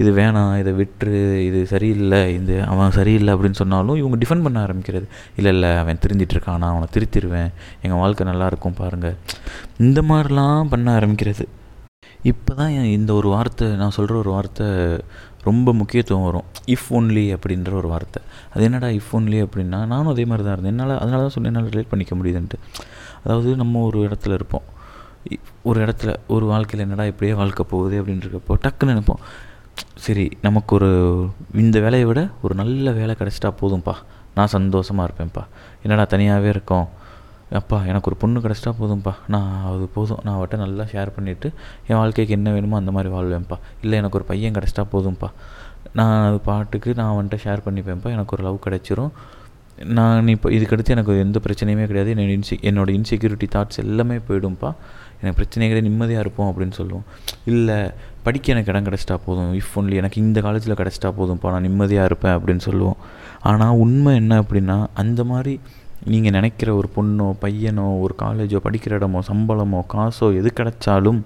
இது 0.00 0.10
வேணாம் 0.18 0.52
இதை 0.60 0.72
விட்டுரு 0.80 1.18
இது 1.46 1.60
சரியில்லை 1.72 2.20
இது 2.34 2.54
அவன் 2.72 2.94
சரியில்லை 2.98 3.30
அப்படின்னு 3.34 3.58
சொன்னாலும் 3.62 3.98
இவங்க 4.00 4.16
டிஃபெண்ட் 4.22 4.44
பண்ண 4.46 4.58
ஆரம்பிக்கிறது. 4.66 5.06
இல்லை 5.36 5.50
இல்லை 5.54 5.70
அவன் 5.80 6.00
திருந்திட்டு 6.04 6.34
இருக்கான் 6.36 6.60
நான் 6.62 6.72
அவனை 6.74 6.88
திருத்திடுவேன் 6.94 7.50
எங்கள் 7.84 8.00
வாழ்க்கை 8.02 8.26
நல்லாயிருக்கும் 8.30 8.78
பாருங்கள் 8.82 9.16
இந்த 9.86 10.02
மாதிரிலாம் 10.10 10.70
பண்ண 10.74 10.88
ஆரம்பிக்கிறது. 11.00 11.46
இப்போ 12.30 12.52
தான் 12.54 12.72
இந்த 12.96 13.10
ஒரு 13.18 13.28
வார்த்தை 13.34 13.68
நான் 13.80 13.94
சொல்கிற 13.96 14.16
ஒரு 14.22 14.30
வார்த்தை 14.34 14.66
ரொம்ப 15.44 15.72
முக்கியத்துவம் 15.72 16.24
வரும். 16.24 16.44
இஃப் 16.66 16.88
ஒன்லி 16.90 17.24
அப்படின்ற 17.36 17.72
ஒரு 17.72 17.88
வார்த்தை. 17.88 18.22
அது 18.54 18.64
என்னடா 18.64 18.86
இஃப் 18.86 19.12
ஒன்லி 19.12 19.38
அப்படின்னா 19.46 19.80
நானும் 19.86 20.06
அதே 20.06 20.24
மாதிரி 20.24 20.48
தான் 20.48 20.58
இருந்தேன். 20.58 20.72
என்னால் 20.72 20.98
அதனால 20.98 21.20
தான் 21.20 21.34
சொன்னேன் 21.36 21.54
என்னால் 21.54 21.72
ரிலேட் 21.72 21.88
பண்ணிக்க 21.88 22.14
முடியுதுன்ட்டு. 22.16 22.58
அதாவது 23.24 23.56
நம்ம 23.56 23.80
ஒரு 23.80 23.98
இடத்துல 24.08 24.32
இருப்போம். 24.32 24.66
ஒரு 25.62 25.86
இடத்துல 25.86 26.16
ஒரு 26.26 26.46
வாழ்க்கையில் 26.46 26.88
என்னடா 26.88 27.06
இப்படியே 27.06 27.36
வாழ்க்கை 27.36 27.64
போகுது 27.68 28.02
அப்படின்றப்போ 28.02 28.54
டக்குன்னு 28.64 28.94
நினைப்போம். 28.94 29.22
சரி 29.94 30.24
நமக்கு 30.42 30.74
ஒரு 30.74 30.90
இந்த 31.54 31.80
வேலையை 31.80 32.06
விட 32.08 32.28
ஒரு 32.42 32.54
நல்ல 32.54 32.90
வேலை 32.90 33.14
கிடச்சிட்டா 33.18 33.50
போதும்ப்பா 33.60 33.94
நான் 34.34 34.46
சந்தோஷமாக 34.46 35.08
இருப்பேன்ப்பா. 35.08 35.42
என்னடா 35.82 36.04
தனியாகவே 36.04 36.48
இருக்கோம். 36.48 36.88
அப்பா 37.60 37.78
எனக்கு 37.90 38.08
ஒரு 38.10 38.16
பொண்ணு 38.22 38.40
கிடச்சிட்டா 38.44 38.72
போதும்ப்பா 38.80 39.12
நான் 39.34 39.50
அது 39.70 39.86
போதும். 39.96 40.20
நான் 40.26 40.36
அவட்ட 40.38 40.56
நல்லா 40.64 40.84
ஷேர் 40.92 41.10
பண்ணிவிட்டு 41.16 41.48
என் 41.88 41.98
வாழ்க்கைக்கு 42.00 42.34
என்ன 42.38 42.50
வேணுமோ 42.54 42.76
அந்த 42.82 42.92
மாதிரி 42.96 43.10
வாழ்வேன்ப்பா. 43.14 43.58
இல்லை 43.82 43.98
எனக்கு 44.00 44.18
ஒரு 44.20 44.26
பையன் 44.30 44.56
கிடச்சிட்டா 44.58 44.84
போதும்ப்பா 44.94 45.28
நான் 45.98 46.16
அது 46.28 46.38
பாட்டுக்கு 46.48 46.90
நான் 47.00 47.12
அவன்கிட்ட 47.12 47.38
ஷேர் 47.44 47.64
பண்ணிப்பேன்ப்பா. 47.66 48.10
எனக்கு 48.16 48.34
ஒரு 48.36 48.44
லவ் 48.48 48.58
கிடச்சிரும். 48.66 49.12
நான் 49.98 50.28
இப்போ 50.34 50.48
இதுக்கடுத்து 50.56 50.94
எனக்கு 50.94 51.12
எந்த 51.26 51.38
பிரச்சனையுமே 51.44 51.84
கிடையாது. 51.90 52.10
என்னோட 52.14 52.32
இன்சி 52.38 52.56
என்னோடய 52.70 52.96
இன்செக்யூரிட்டி 52.98 53.46
தாட்ஸ் 53.54 53.82
எல்லாமே 53.84 54.16
போயிடும்ப்பா 54.28 54.70
எனக்கு 55.20 55.38
பிரச்சனை 55.38 55.64
கிடையாது 55.68 55.88
நிம்மதியாக 55.88 56.24
இருப்போம் 56.24 56.48
அப்படின்னு 56.50 56.74
சொல்லுவோம். 56.78 57.04
இல்லை 57.52 57.78
படிக்க 58.26 58.52
எனக்கு 58.54 58.72
இடம் 58.72 58.86
கிடச்சிட்டா 58.88 59.16
போதும். 59.26 59.52
இஃப் 59.60 59.74
ஒன்லி 59.80 59.94
எனக்கு 60.00 60.18
இந்த 60.20 60.38
காலேஜில் 60.46 60.78
கிடச்சிட்டா 60.80 61.10
போதும்ப்பா 61.20 61.50
நான் 61.54 61.66
நிம்மதியாக 61.68 62.08
இருப்பேன் 62.10 62.34
அப்படின்னு 62.38 62.64
சொல்லுவோம். 62.68 62.98
ஆனால் 63.50 63.76
உண்மை 63.84 64.12
என்ன 64.22 64.40
அப்படின்னா 64.42 64.78
அந்த 65.02 65.24
மாதிரி 65.30 65.54
நீங்கள் 66.10 66.32
நினைக்கிற 66.32 66.74
ஒரு 66.74 66.88
பொண்ணோ 66.96 67.26
பையனோ 67.42 68.00
ஒரு 68.00 68.14
காலேஜோ 68.22 68.58
படிக்கிற 68.64 68.92
இடமோ 68.98 69.20
சம்பளமோ 69.28 69.80
காசோ 69.94 70.26
எது 70.38 70.50
கிடைச்சாலும் 70.58 71.20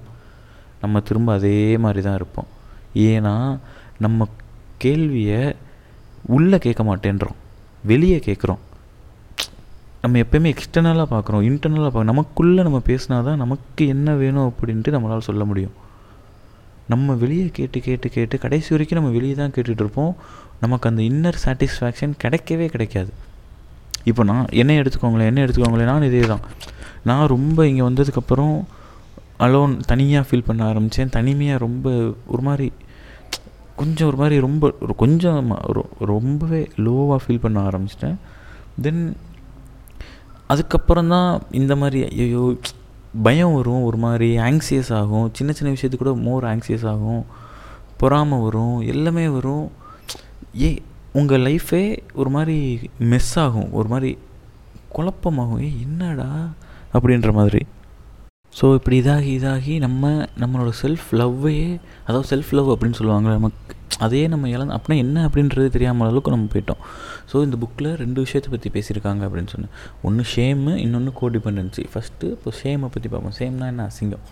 நம்ம 0.80 1.00
திரும்ப 1.00 1.32
அதே 1.32 1.78
மாதிரி 1.78 2.02
தான் 2.02 2.14
இருப்போம். 2.14 2.48
ஏன்னா 2.94 3.58
நம்ம 3.98 4.28
கேள்வியை 4.78 5.54
உள்ளே 6.36 6.58
கேட்க 6.58 6.82
மாட்டேன்றோம். 6.84 7.38
வெளியே 7.82 8.18
கேட்குறோம். 8.18 8.62
நம்ம 10.02 10.18
எப்பயுமே 10.18 10.54
எக்ஸ்டர்னலாக 10.54 11.08
பார்க்குறோம். 11.14 11.44
இன்டர்னலாக 11.48 11.90
பார்க்குறோம் 11.90 12.12
நமக்குள்ளே 12.12 12.62
நம்ம 12.62 12.80
பேசினா 12.90 13.22
தான் 13.28 13.42
நமக்கு 13.44 13.86
என்ன 13.86 14.14
வேணும் 14.14 14.52
அப்படின்ட்டு 14.52 14.94
நம்மளால் 14.96 15.28
சொல்ல 15.28 15.44
முடியும். 15.44 15.74
நம்ம 16.88 17.14
வெளியே 17.14 17.46
கேட்டு 17.46 17.80
கேட்டு 17.80 18.08
கேட்டு 18.10 18.38
கடைசி 18.38 18.68
வரைக்கும் 18.74 18.98
நம்ம 19.00 19.12
வெளியே 19.16 19.34
தான் 19.34 19.50
கேட்டுட்டு 19.50 19.84
இருப்போம். 19.84 20.16
நமக்கு 20.60 20.88
அந்த 20.88 21.02
இன்னர் 21.02 21.40
சாட்டிஸ்ஃபேக்ஷன் 21.44 22.14
கிடைக்கவே 22.24 22.66
கிடைக்காது. 22.74 23.12
இப்போ 24.06 24.22
நான் 24.22 24.46
என்ன 24.52 24.72
எடுத்துக்கோங்களேன் 24.72 25.26
என்ன 25.26 25.44
எடுத்துக்கோங்களேன் 25.44 25.84
நான் 25.84 26.02
இதே 26.02 26.20
தான் 26.26 26.44
நான் 27.02 27.26
ரொம்ப 27.26 27.66
இங்கே 27.66 27.82
வந்ததுக்கப்புறம் 27.82 28.56
அலோன் 29.38 29.76
தனியாக 29.86 30.26
ஃபீல் 30.28 30.46
பண்ண 30.46 30.64
ஆரம்பித்தேன் 30.64 31.08
தனிமையாக 31.08 31.58
ரொம்ப 31.58 31.86
ஒரு 32.26 32.42
மாதிரி 32.42 32.72
கொஞ்சம் 33.76 34.08
ஒரு 34.08 34.16
மாதிரி 34.16 34.40
ரொம்ப 34.40 34.70
கொஞ்சம் 34.96 35.50
ரொ- 35.72 35.90
ரொம்பவே 36.06 36.68
லோவாக 36.76 37.18
ஃபீல் 37.24 37.40
பண்ண 37.40 37.68
ஆரம்பிச்சிட்டேன். 37.68 38.16
தென் 38.82 39.02
அதுக்கப்புறம் 40.46 41.08
தான் 41.08 41.30
இந்த 41.50 41.76
மாதிரி 41.76 42.00
ஐயோ 42.18 42.42
பயம் 43.22 43.54
வரும் 43.54 43.82
ஒரு 43.82 43.96
மாதிரி 43.96 44.38
ஆங்ஸியஸ் 44.38 44.94
ஆகும். 44.94 45.30
சின்ன 45.32 45.52
சின்ன 45.52 45.72
விஷயத்துக்கு 45.72 45.96
கூட 45.96 46.14
மோர் 46.20 46.44
ஆங்ஸியஸ் 46.44 46.86
ஆகும். 46.86 47.22
பொறாமை 47.96 48.38
வரும் 48.38 48.80
எல்லாமே 48.86 49.28
வரும். 49.28 49.66
ஏ 50.60 50.70
உங்கள் 51.18 51.44
லைஃபே 51.46 51.82
ஒரு 52.20 52.30
மாதிரி 52.36 52.56
மெஸ் 53.12 53.34
ஆகும். 53.44 53.70
ஒரு 53.78 53.88
மாதிரி 53.92 54.10
குழப்பமாகும். 54.96 55.60
ஏ 55.66 55.70
என்னடா? 55.86 56.28
அப்படின்ற 56.96 57.30
மாதிரி. 57.38 57.60
ஸோ 58.58 58.66
இப்படி 58.78 58.96
இதாகி 59.02 59.30
இதாகி 59.38 59.74
நம்ம 59.84 60.10
நம்மளோட 60.42 60.70
செல்ஃப் 60.82 61.08
லவ்வையே 61.20 61.70
அதாவது 62.06 62.26
செல்ஃப் 62.32 62.52
லவ் 62.56 62.70
அப்படின்னு 62.74 62.98
சொல்லுவாங்க 63.00 63.28
நமக்கு 63.38 63.74
அதையே 64.04 64.26
நம்ம 64.34 64.48
இழந்து 64.54 64.74
அப்படின்னா 64.76 65.02
என்ன 65.04 65.18
அப்படின்றது 65.28 65.68
தெரியாமல் 65.74 66.06
அளவுக்கு 66.06 66.34
நம்ம 66.34 66.48
போயிட்டோம். 66.54 66.80
ஸோ 67.30 67.42
இந்த 67.46 67.56
புக்கில் 67.62 67.90
ரெண்டு 68.02 68.18
விஷயத்தை 68.24 68.50
பற்றி 68.54 68.70
பேசியிருக்காங்க 68.76 69.22
அப்படின்னு 69.28 69.52
சொன்னேன். 69.54 69.74
ஒன்று 70.08 70.24
ஷேமு 70.34 70.72
இன்னொன்று 70.84 71.12
கோடிபெண்டன்சி 71.20 71.84
ஃபஸ்ட்டு 71.92 72.32
இப்போ 72.36 72.52
ஷேமை 72.62 72.88
பற்றி 72.94 73.10
பார்ப்போம். 73.14 73.36
ஷேம்னா 73.40 73.68
என்ன? 73.74 73.84
அசிங்கம். 73.92 74.24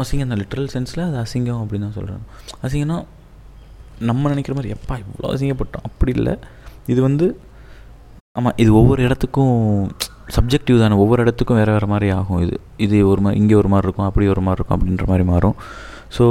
அசிங்கம் 0.00 0.32
தான் 0.32 0.42
லிட்ரல் 0.42 0.70
சென்ஸில் 0.74 1.04
அது 1.08 1.18
அசிங்கம் 1.24 1.62
அப்படின்னு 1.62 1.86
தான் 1.88 1.98
சொல்கிறாங்க 2.00 2.24
அசிங்கம்னா 2.66 2.98
நம்ம 4.10 4.28
நினைக்கிற 4.32 4.54
மாதிரி 4.58 4.74
எப்பா 4.76 4.94
இவ்வளோ 5.02 5.30
அசிங்கப்பட்டோம்? 5.34 5.86
அப்படி 5.90 6.12
இல்லை. 6.18 6.34
இது 6.92 7.00
வந்து 7.08 7.26
ஆமாம் 8.38 8.56
இது 8.62 8.70
ஒவ்வொரு 8.80 9.00
இடத்துக்கும் 9.06 9.54
சப்ஜெக்டிவ் 10.36 10.80
தானே. 10.82 10.94
ஒவ்வொரு 11.02 11.20
இடத்துக்கும் 11.24 11.58
வேறு 11.60 11.72
வேறு 11.74 11.86
மாதிரி 11.92 12.08
ஆகும் 12.16 12.40
இது. 12.44 12.56
இது 12.86 12.96
ஒரு 13.10 13.20
மாதிரி 13.24 13.40
இங்கே 13.42 13.54
ஒரு 13.60 13.68
மாதிரி 13.72 13.86
இருக்கும் 13.88 14.08
அப்படி 14.08 14.26
ஒரு 14.34 14.42
மாதிரி 14.46 14.58
இருக்கும் 14.60 14.76
அப்படின்ற 14.78 15.04
மாதிரி 15.10 15.26
மாறும். 15.32 15.56
ஸோ 16.16 16.24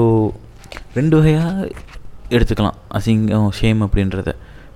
ரெண்டு 0.97 1.15
வகையாக 1.17 1.69
எடுத்துக்கலாம். 2.35 2.77
அசிங்கம் 2.97 3.49
ஷேம் 3.59 3.81
அப்படின்றத. 3.87 4.31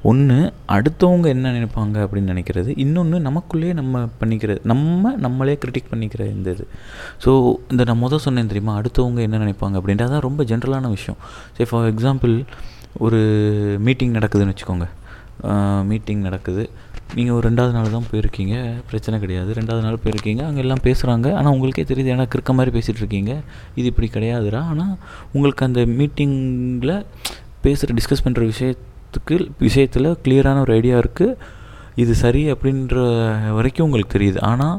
ஒன்று 0.09 0.37
அடுத்தவங்க 0.75 1.27
என்ன 1.35 1.51
நினைப்பாங்க 1.55 1.97
அப்படின்னு 2.03 2.31
நினைக்கிறது. 2.33 2.69
இன்னொன்று 2.83 3.17
நமக்குள்ளேயே 3.27 3.73
நம்ம 3.79 4.03
பண்ணிக்கிறது 4.21 4.59
நம்ம 4.71 5.11
நம்மளே 5.25 5.55
கிரிட்டிக் 5.63 5.91
பண்ணிக்கிற 5.93 6.25
இந்த 6.35 6.49
இது. 6.55 6.65
ஸோ 7.23 7.31
இந்த 7.71 7.83
நான் 7.89 8.03
முதல் 8.05 8.25
சொன்னேன் 8.25 8.51
தெரியுமா? 8.51 8.75
அடுத்தவங்க 8.81 9.21
என்ன 9.27 9.39
நினைப்பாங்க 9.45 9.77
அப்படின்றது 9.81 10.09
அதான் 10.09 10.25
ரொம்ப 10.29 10.43
ஜென்ரலான 10.51 10.89
விஷயம். 10.97 11.19
சரி 11.57 11.69
ஃபார் 11.71 11.87
எக்ஸாம்பிள் 11.93 12.35
ஒரு 13.05 13.19
மீட்டிங் 13.87 14.13
நடக்குதுன்னு 14.13 14.53
வச்சுக்கோங்க. 14.53 14.87
மீட்டிங் 15.89 16.21
நடக்குது. 16.27 16.63
நீங்கள் 17.15 17.35
ஒரு 17.35 17.49
ரெண்டாவது 17.49 17.73
நாள் 17.75 17.93
தான் 17.93 18.07
போயிருக்கீங்க. 18.11 18.55
பிரச்சனை 18.89 19.19
கிடையாது. 19.19 19.53
ரெண்டாவது 19.59 19.83
நாள் 19.85 20.01
போயிருக்கீங்க. 20.03 20.41
அங்கே 20.47 20.61
எல்லாம் 20.65 20.83
பேசுகிறாங்க 20.83 21.27
ஆனால் 21.37 21.53
உங்களுக்கே 21.55 21.85
தெரியுது. 21.91 22.11
ஏன்னா 22.15 22.25
கிறுக்க 22.33 22.53
மாதிரி 22.57 22.73
பேசிகிட்டு 22.77 23.01
இருக்கீங்க. 23.03 23.33
இது 23.75 23.87
இப்படி 23.91 24.09
கிடையாதுடா. 24.17 24.61
ஆனால் 24.71 24.93
உங்களுக்கு 25.31 25.65
அந்த 25.65 25.81
மீட்டிங்கில் 25.99 26.95
பேசுகிற 27.61 27.95
டிஸ்கஸ் 27.99 28.25
பண்ணுற 28.25 28.43
விஷயத்துக்கு 28.53 29.37
விஷயத்தில் 29.59 30.09
கிளியரான 30.25 30.59
ஒரு 30.65 30.73
ஐடியா 30.73 30.97
இருக்குது 31.03 31.35
இது 32.03 32.13
சரி 32.23 32.51
அப்படின்ற 32.51 32.97
வரைக்கும் 33.57 33.85
உங்களுக்கு 33.87 34.17
தெரியுது. 34.17 34.39
ஆனால் 34.51 34.77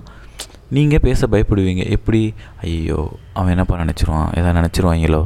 நீங்கள் 0.76 1.04
பேச 1.06 1.26
பயப்படுவீங்க. 1.26 1.84
எப்படி? 1.96 2.22
ஐயோ 2.62 3.00
அவன் 3.32 3.52
என்னப்பா 3.54 3.84
நினச்சிருவான்? 3.84 4.30
எதாவது 4.38 4.58
நினச்சிருவாங்களோ? 4.60 5.22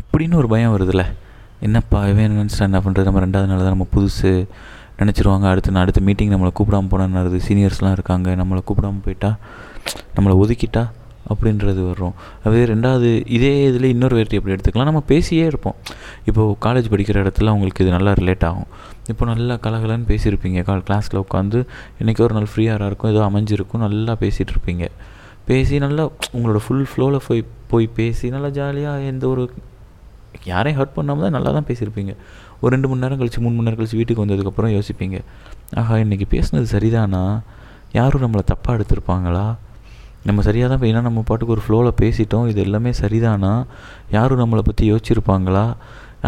அப்படின்னு 0.00 0.34
ஒரு 0.34 0.48
பயம் 0.48 0.74
வருதுல்ல. 0.76 1.04
என்னப்பா 1.66 1.98
இவன் 2.10 2.36
என்ன 2.68 2.78
பண்ணுறது 2.84 3.08
நம்ம 3.08 3.24
ரெண்டாவது 3.26 3.50
நாள் 3.50 3.64
தான் 3.66 3.74
நம்ம 3.76 3.86
புதுசு 3.96 4.30
நினச்சிருவாங்க. 5.00 5.46
அடுத்து 5.50 5.72
நான் 5.74 5.82
அடுத்த 5.82 6.00
மீட்டிங் 6.06 6.32
நம்மளை 6.32 6.52
கூப்பிடாம 6.58 6.88
போனது 6.92 7.38
சீனியர்ஸ்லாம் 7.48 7.94
இருக்காங்க. 7.98 8.30
நம்மளை 8.40 8.62
கூப்பிடாம 8.68 9.02
போயிட்டா 9.04 9.30
நம்மளை 10.16 10.34
ஒதுக்கிட்டா 10.42 10.82
அப்படின்றது 11.32 11.80
வரும் 11.88 12.14
அதே 12.46 12.62
ரெண்டாவது 12.70 13.08
இதே 13.36 13.52
இதில் 13.68 13.86
இன்னொரு 13.92 14.14
வேர்ட்டி 14.18 14.36
எப்படி 14.38 14.54
எடுத்துக்கலாம்? 14.54 14.88
நம்ம 14.90 15.02
பேசியே 15.12 15.44
இருப்போம். 15.50 15.76
இப்போது 16.28 16.56
காலேஜ் 16.66 16.90
படிக்கிற 16.92 17.16
இடத்துல 17.24 17.52
உங்களுக்கு 17.56 17.84
இது 17.84 17.92
நல்லா 17.96 18.12
ரிலேட் 18.20 18.44
ஆகும். 18.48 18.68
இப்போ 19.12 19.24
நல்லா 19.32 19.54
கலகலன்னு 19.66 20.08
பேசியிருப்பீங்க. 20.12 20.62
கால் 20.68 20.84
கிளாஸில் 20.88 21.22
உட்காந்து 21.24 21.60
இன்றைக்கி 22.02 22.20
ஒரு 22.26 22.34
நாள் 22.38 22.50
ஃப்ரீயாக 22.54 22.88
இருக்கும் 22.90 23.12
ஏதோ 23.14 23.22
அமைஞ்சிருக்கும் 23.30 23.84
நல்லா 23.86 24.14
பேசிகிட்டு 24.22 24.54
இருப்பீங்க. 24.56 24.86
பேசி 25.50 25.78
நல்லா 25.86 26.04
உங்களோட 26.36 26.60
ஃபுல் 26.66 26.86
ஃப்ளோவில் 26.90 27.24
போய் 27.28 27.44
போய் 27.72 27.86
பேசி 28.00 28.28
நல்லா 28.36 28.48
ஜாலியாக 28.58 29.08
எந்த 29.12 29.24
ஒரு 29.28 29.44
யாரையும் 30.50 30.78
ஹர்ட் 30.80 30.96
பண்ணாமல் 30.98 31.24
தான் 31.26 31.34
நல்லா 31.36 31.50
தான் 31.56 31.66
பேசியிருப்பீங்க. 31.70 32.12
ஒரு 32.60 32.70
ரெண்டு 32.74 32.88
மணி 32.88 33.02
நேரம் 33.04 33.18
கழிச்சு 33.20 33.40
மூணு 33.44 33.54
மணி 33.56 33.66
நேரம் 33.66 33.80
கழிச்சு 33.80 33.98
வீட்டுக்கு 34.00 34.24
வந்ததுக்கப்புறம் 34.24 34.72
யோசிப்பீங்க. 34.76 35.18
ஆஹா 35.80 35.96
இன்றைக்கி 36.04 36.26
பேசுனது 36.34 36.68
சரிதானா? 36.74 37.24
யாரும் 37.98 38.22
நம்மளை 38.24 38.44
தப்பாக 38.52 38.76
எடுத்திருப்பாங்களா? 38.78 39.46
நம்ம 40.28 40.42
சரியாக 40.46 40.68
தான் 40.72 40.88
ஏன்னா 40.88 41.02
நம்ம 41.08 41.20
பாட்டுக்கு 41.28 41.54
ஒரு 41.56 41.62
ஃப்ளோவில் 41.66 41.98
பேசிட்டோம். 42.02 42.46
இது 42.52 42.60
எல்லாமே 42.66 42.90
சரிதானா? 43.02 43.52
யாரும் 44.16 44.40
நம்மளை 44.42 44.62
பற்றி 44.68 44.84
யோசிச்சிருப்பாங்களா? 44.92 45.64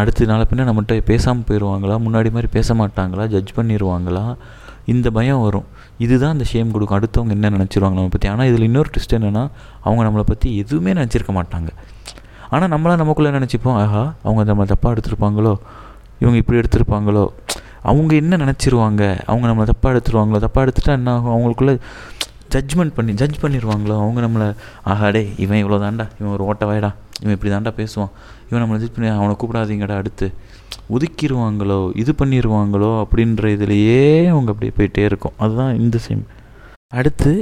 அடுத்த 0.00 0.26
நாளை 0.30 0.44
பின்ன 0.50 0.64
நம்மகிட்ட 0.68 1.00
பேசாமல் 1.10 1.46
போயிடுவாங்களா 1.48 1.96
முன்னாடி 2.04 2.28
மாதிரி 2.36 2.48
பேச 2.54 2.74
மாட்டாங்களா? 2.74 3.24
ஜட்ஜ் 3.32 3.52
பண்ணிடுவாங்களா 3.58 4.36
இந்த 4.92 5.10
பயம் 5.16 5.42
வரும். 5.46 5.66
இதுதான் 6.04 6.32
அந்த 6.36 6.44
ஷேம் 6.52 6.70
கொடுக்கும். 6.74 6.98
அடுத்தவங்க 6.98 7.34
என்ன 7.36 7.50
நினச்சிருவாங்க 7.56 7.96
நம்ம 7.98 8.12
பற்றி 8.14 8.28
ஆனால் 8.28 8.48
இதில் 8.50 8.66
இன்னொரு 8.68 8.90
ட்விஸ்ட் 8.94 9.16
என்னென்னா 9.18 9.44
அவங்க 9.86 10.02
நம்மளை 10.08 10.24
பற்றி 10.30 10.48
எதுவுமே 10.62 10.92
நினச்சிருக்க 11.00 11.34
மாட்டாங்க. 11.40 11.70
ஆனால் 12.54 12.70
நம்மளாம் 12.72 13.00
நமக்குள்ளே 13.02 13.30
நினச்சிப்போம்? 13.38 13.78
ஆஹா 13.82 14.02
அவங்க 14.22 14.42
நம்மளை 14.48 14.66
தப்பாக 14.72 14.94
எடுத்திருப்பாங்களோ? 14.94 15.52
இவங்க 16.22 16.36
இப்படி 16.42 16.58
எடுத்திருப்பாங்களோ? 16.62 17.24
அவங்க 17.90 18.12
என்ன 18.22 18.36
நினச்சிருவாங்க? 18.44 19.02
அவங்க 19.30 19.46
நம்மளை 19.50 19.66
தப்பாக 19.70 19.92
எடுத்துருவாங்களோ? 19.94 20.40
தப்பாக 20.46 20.64
எடுத்துட்டா 20.66 20.92
என்ன 20.98 21.12
ஆகும்? 21.14 21.32
அவங்களுக்குள்ள 21.34 21.74
ஜட்ஜ்மெண்ட் 22.54 22.94
பண்ணி 22.96 23.12
ஜட்ஜ் 23.20 23.38
பண்ணிடுவாங்களோ 23.42 23.94
அவங்க 24.02 24.20
நம்மளை 24.24 24.48
ஆஹாடே 24.92 25.22
இவன் 25.44 25.60
இவ்வளோ 25.62 25.78
தாண்டா 25.84 26.06
இவன் 26.18 26.32
ஒரு 26.34 26.44
ஓட்டவாயிடா 26.50 26.90
இவன் 27.22 27.34
இப்படி 27.36 27.52
தாண்டா 27.54 27.72
பேசுவான் 27.80 28.12
இவன் 28.48 28.62
நம்மளை 28.62 28.80
ஜட்ஜ் 28.82 28.96
பண்ணி 28.96 29.10
அவனை 29.16 29.34
கூப்பிடாதீங்கடா 29.42 29.96
அடுத்து. 30.02 30.26
ஒதுக்கிடுவாங்களோ 30.94 31.78
இது 32.02 32.12
பண்ணிடுவாங்களோ 32.20 32.90
அப்படின்ற 33.04 33.44
இதுலேயே 33.56 34.02
அவங்க 34.32 34.50
அப்படியே 34.54 34.72
போயிட்டே 34.78 35.04
இருக்கும். 35.10 35.36
அதுதான் 35.44 35.72
இந்த 35.84 35.98
சேம் 36.08 36.24
அடுத்து 37.00 37.32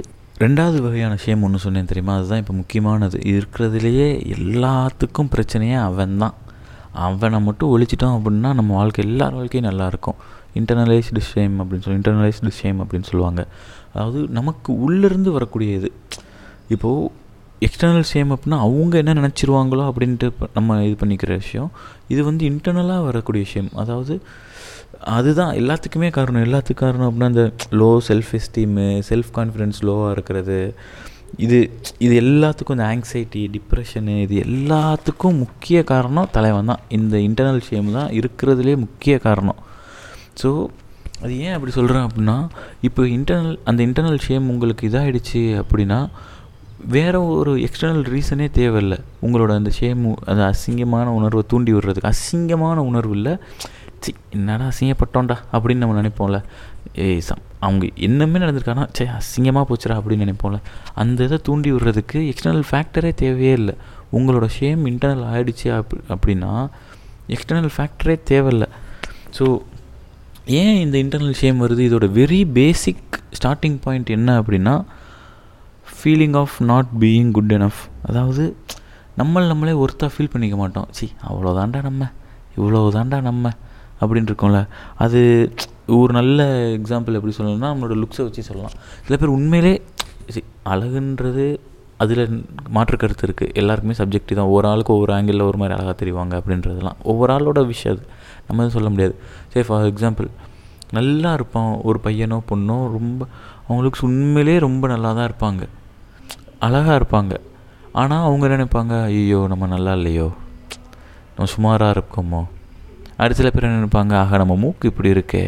ரெண்டாவது 0.42 0.78
வகையான 0.82 1.16
ஷேம் 1.24 1.42
ஒன்று 1.42 1.58
சொன்னேன் 1.58 1.84
தெரியுமா? 1.84 2.16
அதுதான் 2.16 2.38
இப்போ 2.38 2.52
முக்கியமானது. 2.52 3.18
இருக்கிறதுலையே 3.32 4.06
எல்லாத்துக்கும் 4.36 5.30
பிரச்சனையே 5.34 5.76
அவன் 5.80 6.16
தான் 6.16 6.34
அவனை 6.92 7.40
மட்டும் 7.40 7.72
ஒழிச்சிட்டோம் 7.72 8.14
அப்படின்னா 8.18 8.50
நம்ம 8.54 8.74
வாழ்க்கை 8.74 9.04
எல்லார் 9.04 9.34
வாழ்க்கையும் 9.34 9.70
நல்லாயிருக்கும் 9.70 10.18
இன்டர்னலைஸ்டு 10.54 11.22
ஷேம் 11.32 11.56
அப்படின்னு 11.58 11.84
சொல்லி 11.86 11.98
இன்டர்னலைஸ்டு 12.00 12.52
ஷேம் 12.62 12.78
அப்படின்னு 12.84 13.08
சொல்லுவாங்க. 13.10 13.46
அதாவது 13.92 14.20
நமக்கு 14.28 14.72
உள்ளேருந்து 14.86 15.32
வரக்கூடிய 15.32 15.76
இது 15.76 15.90
இப்போது 16.68 17.10
எக்ஸ்டர்னல் 17.66 18.08
ஷேம் 18.12 18.32
அப்படின்னா 18.34 18.58
அவங்க 18.66 18.96
என்ன 18.98 19.12
நினச்சிருவாங்களோ 19.12 19.84
அப்படின்ட்டு 19.90 20.30
நம்ம 20.54 20.84
இது 20.84 21.06
பண்ணிக்கிற 21.06 21.32
விஷயம். 21.36 21.70
இது 22.08 22.24
வந்து 22.24 22.50
இன்டர்னலாக 22.50 23.04
வரக்கூடிய 23.04 23.44
ஷேம் 23.54 23.70
அதாவது 23.74 24.22
அதுதான் 25.16 25.52
எல்லாத்துக்குமே 25.60 26.08
காரணம். 26.16 26.44
எல்லாத்துக்கும் 26.46 26.84
காரணம் 26.86 27.06
அப்படின்னா 27.08 27.30
அந்த 27.32 27.44
low 27.80 27.90
self 28.08 28.32
esteem 28.38 28.86
self 29.10 29.30
confidence 29.38 29.78
லோவாக 29.88 30.14
இருக்கிறது. 30.16 30.58
இது 31.44 31.58
இது 32.04 32.14
எல்லாத்துக்கும் 32.22 32.76
இந்த 32.78 32.86
ஆங்ஸைட்டி 32.92 33.42
டிப்ரெஷனு 33.56 34.14
இது 34.26 34.36
எல்லாத்துக்கும் 34.46 35.38
முக்கிய 35.44 35.78
காரணம் 35.92 36.30
தலைவன் 36.36 36.70
தான். 36.72 36.82
இந்த 36.98 37.16
இன்டர்னல் 37.28 37.62
ஷேம் 37.68 37.90
தான் 37.98 38.10
இருக்கிறதுலே 38.20 38.74
முக்கிய 38.84 39.16
காரணம். 39.26 39.60
ஸோ 40.42 40.50
அது 41.22 41.32
ஏன் 41.46 41.54
அப்படி 41.54 41.72
சொல்கிறேன் 41.78 42.04
அப்படின்னா 42.08 42.36
இப்போ 42.88 43.02
இன்டர்னல் 43.16 43.58
அந்த 43.70 43.80
இன்டர்னல் 43.86 44.22
ஷேம் 44.26 44.46
உங்களுக்கு 44.52 44.88
இதாகிடுச்சு 44.90 45.42
அப்படின்னா 45.62 45.98
வேறு 46.94 47.18
ஒரு 47.38 47.52
எக்ஸ்டர்னல் 47.66 48.06
ரீசனே 48.14 48.46
தேவையில்லை. 48.58 48.98
உங்களோட 49.26 49.50
அந்த 49.60 49.70
ஷேம் 49.78 50.04
அந்த 50.30 50.42
அசிங்கமான 50.52 51.06
உணர்வை 51.18 51.42
தூண்டி 51.52 51.72
விடுறதுக்கு. 51.74 52.12
அசிங்கமான 52.14 52.76
உணர்வு 52.90 53.14
இல்லை. 53.18 53.34
சி 54.04 54.12
என்னடா 54.36 54.66
அசிங்கப்பட்டோம்டா 54.72 55.36
அப்படின்னு 55.54 55.82
நம்ம 55.82 55.96
நினைப்போம்ல. 56.00 56.38
ஏய் 57.04 57.22
சம் 57.28 57.42
அவங்க 57.66 57.84
என்னமே 58.06 58.38
நடந்திருக்காங்கன்னா 58.42 58.88
சே 58.98 59.04
அசிங்கமாக 59.18 59.64
போச்சுடா 59.70 59.96
அப்படின்னு 60.00 60.24
நினைப்போம்ல. 60.26 60.58
அந்த 61.02 61.24
இதை 61.28 61.38
தூண்டி 61.48 61.70
விடுறதுக்கு 61.72 62.18
எக்ஸ்டர்னல் 62.30 62.66
ஃபேக்டரே 62.70 63.10
தேவையே 63.22 63.52
இல்லை. 63.60 63.74
உங்களோட 64.18 64.46
ஷேம் 64.58 64.82
இன்டர்னல் 64.92 65.26
ஆகிடுச்சு 65.32 65.68
அப் 65.78 65.94
அப்படின்னா 66.14 66.52
எக்ஸ்டர்னல் 67.34 67.74
ஃபேக்டரே 67.76 68.16
தேவையில்லை. 68.32 68.68
ஸோ 69.38 69.46
ஏன் 70.60 70.76
இந்த 70.84 70.96
இன்டர்னல் 71.04 71.38
ஷேம் 71.40 71.58
வருது? 71.64 71.82
இதோட 71.88 72.06
வெரி 72.20 72.40
பேசிக் 72.58 73.18
ஸ்டார்டிங் 73.38 73.78
பாயிண்ட் 73.84 74.16
என்ன 74.18 74.30
அப்படின்னா 74.40 74.74
feeling 75.96 76.36
of 76.42 76.56
not 76.70 76.90
being 77.02 77.30
good 77.36 77.52
enough 77.56 77.82
அதாவது 78.08 78.44
நம்மளை 79.20 79.46
நம்மளே 79.52 79.74
ஒருத்தா 79.84 80.06
ஃபீல் 80.14 80.32
பண்ணிக்க 80.32 80.56
மாட்டோம். 80.56 80.88
சி 80.98 81.06
அவ்வளோதாண்டா 81.28 81.80
நம்ம. 81.88 82.02
இவ்வளோ 82.56 82.80
தாண்டா 82.96 83.18
நம்ம. 83.28 83.52
அப்படின்னு 84.00 84.30
இருக்கும்ல 84.30 84.66
அது 84.96 85.52
ஒரு 85.86 86.12
நல்ல 86.12 86.42
எக்ஸாம்பிள் 86.58 87.18
எப்படி 87.18 87.34
சொல்லணும்னா 87.36 87.70
நம்மளோட 87.72 87.94
லுக்ஸை 88.02 88.22
வச்சு 88.26 88.42
சொல்லலாம். 88.42 88.72
சில 89.04 89.16
பேர் 89.16 89.28
உண்மையிலே 89.28 89.82
see, 90.34 90.44
அழகுன்றது 90.64 91.58
அதில் 91.96 92.44
மாற்று 92.68 92.96
கருத்து 92.96 93.26
இருக்குது 93.26 93.54
எல்லாருக்குமே 93.54 93.96
சப்ஜெக்ட் 93.96 94.34
தான். 94.34 94.44
ஒவ்வொரு 94.44 94.68
ஆளுக்கு 94.68 94.92
ஒவ்வொரு 94.92 95.12
ஆங்கிளில் 95.12 95.42
ஒரு 95.42 95.58
மாதிரி 95.58 95.78
அழகாக 95.78 96.04
தெரிவாங்க 96.04 96.40
அப்படின்றதுலாம் 96.40 96.98
ஒவ்வொரு 97.02 97.32
ஆளோட 97.32 97.66
விஷயம் 97.66 97.96
அது. 97.96 98.06
நம்ம 98.48 98.64
எதுவும் 98.64 98.70
சொல்ல 98.70 98.88
முடியாது. 98.88 99.14
சரி 99.48 99.66
ஃபார் 99.66 99.92
எக்ஸாம்பிள் 99.92 100.28
நல்லா 100.92 101.32
இருப்பான் 101.32 101.80
ஒரு 101.82 102.00
பையனோ 102.04 102.38
பொண்ணோ 102.48 102.78
ரொம்ப 102.90 103.26
அவங்களுக்கு 103.66 104.06
உண்மையிலே 104.06 104.58
ரொம்ப 104.58 104.86
நல்லா 104.86 105.12
தான் 105.12 105.30
இருப்பாங்க. 105.30 105.62
அழகாக 106.58 106.96
இருப்பாங்க. 107.00 107.36
ஆனால் 107.92 108.24
அவங்க 108.24 108.48
என்ன 108.48 108.64
நினைப்பாங்க? 108.64 109.04
ஐயோ 109.04 109.44
நம்ம 109.48 109.66
நல்லா 109.66 109.92
இல்லையோ? 109.92 110.32
நம்ம 111.36 111.50
சுமாராக 111.50 112.00
இருக்கோமோ? 112.00 112.42
அடுத்த 113.22 113.38
சில 113.40 113.50
பேர் 113.54 113.66
என்ன 113.68 113.78
நினைப்பாங்க 113.80 114.14
ஆக 114.22 114.36
நம்ம 114.42 114.56
மூக்கு 114.62 114.88
இப்படி 114.90 115.08
இருக்கே. 115.16 115.42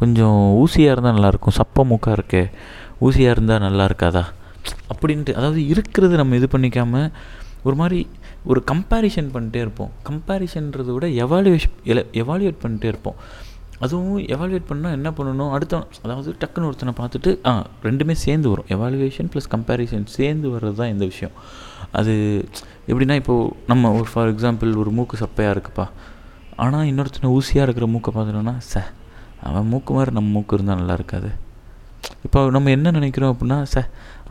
கொஞ்சம் 0.00 0.38
ஊசியாக 0.60 0.94
இருந்தால் 0.94 1.16
நல்லாயிருக்கும் 1.16 1.56
சப்ப 1.58 1.84
மூக்காக 1.90 2.14
இருக்கே. 2.18 2.42
ஊசியாக 3.04 3.34
இருந்தால் 3.36 3.64
நல்லா 3.66 3.84
இருக்காதா? 3.90 4.22
அப்படின்ட்டு 4.92 5.32
அதாவது 5.38 5.60
இருக்கிறது 5.72 6.14
நம்ம 6.20 6.36
இது 6.40 6.46
பண்ணிக்காமல் 6.52 7.08
ஒரு 7.62 7.76
மாதிரி 7.80 8.00
ஒரு 8.50 8.60
கம்பேரிஷன் 8.70 9.28
பண்ணிட்டே 9.34 9.60
இருப்போம். 9.64 9.90
கம்பேரிஷன்றதை 10.08 10.92
விட 10.96 11.06
எவாலுவேஷன் 11.24 11.76
எவாலுவேட் 12.22 12.62
பண்ணிட்டே 12.64 12.88
இருப்போம். 12.92 13.18
அதுவும் 13.84 14.18
எவாலுவேட் 14.34 14.66
பண்ணால் 14.70 14.96
என்ன 14.98 15.10
பண்ணணும்? 15.10 15.52
அடுத்த 15.56 15.80
அதாவது 16.02 16.36
டக்குன்னு 16.40 16.68
ஒருத்தனை 16.70 16.92
பார்த்துட்டு 17.00 17.30
ஆ 17.50 17.52
ரெண்டுமே 17.82 18.14
சேர்ந்து 18.24 18.48
வரும். 18.52 18.68
எவாலுவேஷன் 18.68 19.30
ப்ளஸ் 19.34 19.48
கம்பேரிஷன் 19.54 20.06
சேர்ந்து 20.18 20.48
வர்றது 20.54 20.78
தான் 20.80 20.92
இந்த 20.94 21.04
விஷயம். 21.12 21.34
அது 22.00 22.12
எப்படின்னா 22.88 23.14
இப்போது 23.22 23.52
நம்ம 23.66 23.92
ஒரு 23.98 24.08
ஃபார் 24.12 24.32
எக்ஸாம்பிள் 24.34 24.72
ஒரு 24.82 24.90
மூக்கு 24.90 25.18
சப்பையாக 25.24 25.54
இருக்குப்பா. 25.56 25.86
ஆனால் 26.62 26.88
இன்னொருத்தனை 26.90 27.28
ஊசியாக 27.36 27.66
இருக்கிற 27.66 27.86
மூக்கை 27.94 28.10
பார்த்துட்டோன்னா 28.14 28.54
ச 28.72 28.82
அவன் 29.48 29.66
மூக்கு 29.72 29.92
மாதிரி 29.94 30.10
நம்ம 30.16 30.28
மூக்கு 30.36 30.56
இருந்தால் 30.56 30.78
நல்லா 30.80 30.94
இருக்காது. 30.98 31.30
இப்போ 32.26 32.40
நம்ம 32.50 32.70
என்ன 32.70 32.90
நினைக்கிறோம் 32.90 33.32
அப்படின்னா 33.32 33.58
ச 33.72 33.82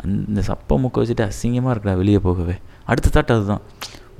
அந்த 0.03 0.42
சப்பை 0.50 0.75
மூக்கை 0.84 1.00
வச்சுட்டு 1.01 1.25
அசிங்கமாக 1.30 1.74
இருக்கடா 1.74 1.96
வெளியே 2.01 2.20
போகவே. 2.27 2.56
அடுத்த 2.92 3.12
தாட் 3.15 3.34
அதுதான். 3.36 3.63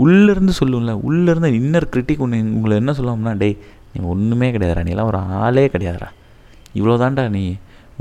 உள்ளேருந்து 0.04 0.54
சொல்லுவோம்ல 0.60 0.94
உள்ளேருந்து 1.08 1.50
இன்னர் 1.60 1.92
கிரிட்டிக் 1.94 2.24
ஒன்று 2.26 2.38
உங்களை 2.58 2.76
என்ன 2.82 2.92
சொல்லுவோம்னா 2.92 3.34
டேய் 3.42 3.58
நீ 3.94 4.00
ஒன்றுமே 4.14 4.48
கிடையாதுடா 4.56 4.84
நீலாம் 4.90 5.10
ஒரு 5.12 5.18
ஆளே 5.18 5.66
கிடையாதுடா. 5.68 6.10
இவ்வளோ 6.78 6.96
தான்டா 7.04 7.26
நீ 7.30 7.44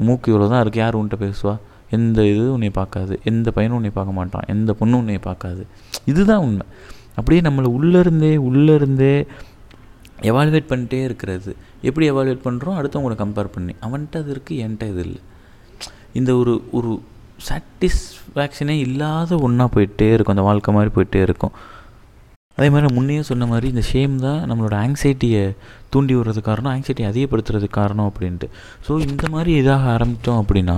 மூக்கு 0.06 0.32
இவ்வளோ 0.32 0.48
தான் 0.48 0.60
இருக்கு 0.60 0.80
யார் 0.80 0.98
உன்ட்ட 1.00 1.16
பேசுவா? 1.24 1.54
எந்த 1.90 2.18
இது 2.24 2.44
உன்னை 2.52 2.70
பார்க்காது 2.70 3.14
எந்த 3.24 3.48
பையனும் 3.50 3.78
உன்னை 3.78 3.90
பார்க்க 3.94 4.18
மாட்டான் 4.18 4.46
எந்த 4.46 4.76
பொண்ணும் 4.80 5.00
உன்னை 5.02 5.18
பார்க்காது. 5.28 5.62
இதுதான் 6.04 6.42
உண்மை. 6.46 6.66
அப்படியே 7.16 7.40
நம்மளை 7.40 7.68
உள்ளேருந்தே 7.78 8.30
உள்ளேருந்தே 8.48 9.14
எவாலுவேட் 10.30 10.70
பண்ணிட்டே 10.72 11.00
இருக்கிறது. 11.08 11.52
எப்படி 11.88 12.06
எவாலுவேட் 12.12 12.46
பண்ணுறோம் 12.48 12.78
அடுத்தவங்களை 12.80 13.16
கம்பேர் 13.22 13.54
பண்ணி. 13.56 13.74
அவன்கிட்ட 13.86 14.22
அது 14.22 14.32
இருக்குது 14.34 14.60
என்கிட்ட 14.64 14.90
இது 14.92 15.02
இல்லை. 15.06 15.20
இந்த 16.20 16.30
ஒரு 16.40 16.54
ஒரு 16.78 16.90
சாட்டிஸ்ஃபேக்ஷனே 17.48 18.74
இல்லாத 18.86 19.38
ஒன்றா 19.46 19.66
போயிட்டே 19.76 20.08
இருக்கும். 20.14 20.36
அந்த 20.36 20.46
வாழ்க்கை 20.48 20.72
மாதிரி 20.76 20.90
போயிட்டே 20.96 21.22
இருக்கும். 21.28 21.54
அதே 22.58 22.66
மாதிரி 22.72 22.88
முன்னையே 22.96 23.22
சொன்ன 23.28 23.44
மாதிரி 23.50 23.66
இந்த 23.72 23.82
ஷேம் 23.90 24.14
தான் 24.24 24.40
நம்மளோட 24.48 24.74
ஆங்ஸைட்டியை 24.84 25.44
தூண்டி 25.92 26.12
விடுறது 26.16 26.40
காரணம் 26.48 26.72
ஆங்ஸைட்டி 26.72 27.04
அதிகப்படுத்துறதுக்கு 27.10 27.78
காரணம் 27.80 28.08
அப்படின்ட்டு. 28.10 28.48
ஸோ 28.86 28.92
இந்த 29.06 29.26
மாதிரி 29.34 29.52
இதாக 29.60 29.86
ஆரம்பித்தோம் 29.94 30.40
அப்படின்னா 30.42 30.76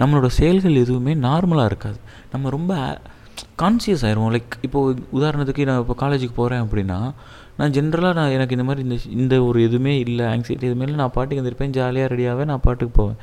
நம்மளோட 0.00 0.28
செயல்கள் 0.38 0.80
எதுவுமே 0.84 1.14
நார்மலாக 1.26 1.70
இருக்காது. 1.70 1.98
நம்ம 2.32 2.50
ரொம்ப 2.56 2.72
கான்சியஸ் 3.62 4.04
ஆயிடுவோம் 4.06 4.32
லைக் 4.36 4.56
இப்போது 4.66 5.04
உதாரணத்துக்கு 5.18 5.68
நான் 5.70 5.82
இப்போ 5.84 5.96
காலேஜுக்கு 6.02 6.36
போகிறேன் 6.40 6.64
அப்படின்னா 6.64 6.98
நான் 7.58 7.72
ஜென்ரலாக 7.76 8.14
நான் 8.18 8.34
எனக்கு 8.34 8.54
இந்த 8.56 8.66
மாதிரி 8.68 8.82
இந்த 8.86 8.96
இந்த 9.22 9.34
ஒரு 9.46 9.58
எதுவுமே 9.68 9.94
இல்லை 10.04 10.24
ஆங்ஸைட்டி 10.32 10.66
எதுவுமே 10.68 10.84
இல்லை. 10.86 10.98
நான் 11.02 11.14
பாட்டுக்கு 11.16 11.40
எந்திரிப்பேன் 11.42 11.74
ஜாலியாக 11.78 12.10
ரெடியாகவே 12.12 12.44
நான் 12.50 12.62
பாட்டுக்கு 12.66 12.94
போவேன். 12.98 13.18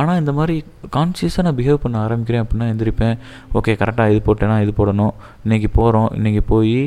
ஆனால் 0.00 0.18
இந்த 0.20 0.32
மாதிரி 0.38 0.54
கான்சியஸாக 0.94 1.42
நான் 1.46 1.56
பிஹேவ் 1.58 1.82
பண்ண 1.82 1.96
ஆரம்பிக்கிறேன் 2.04 2.42
அப்படின்னா 2.44 2.66
எந்திரிப்பேன். 2.74 3.16
ஓகே 3.58 3.72
கரெக்டாக 3.80 4.12
இது 4.12 4.20
போட்டேன்னா 4.28 4.56
இது 4.64 4.72
போடணும். 4.78 5.14
இன்றைக்கி 5.44 5.68
போகிறோம் 5.78 6.08
இன்றைக்கி 6.18 6.42
போய் 6.52 6.78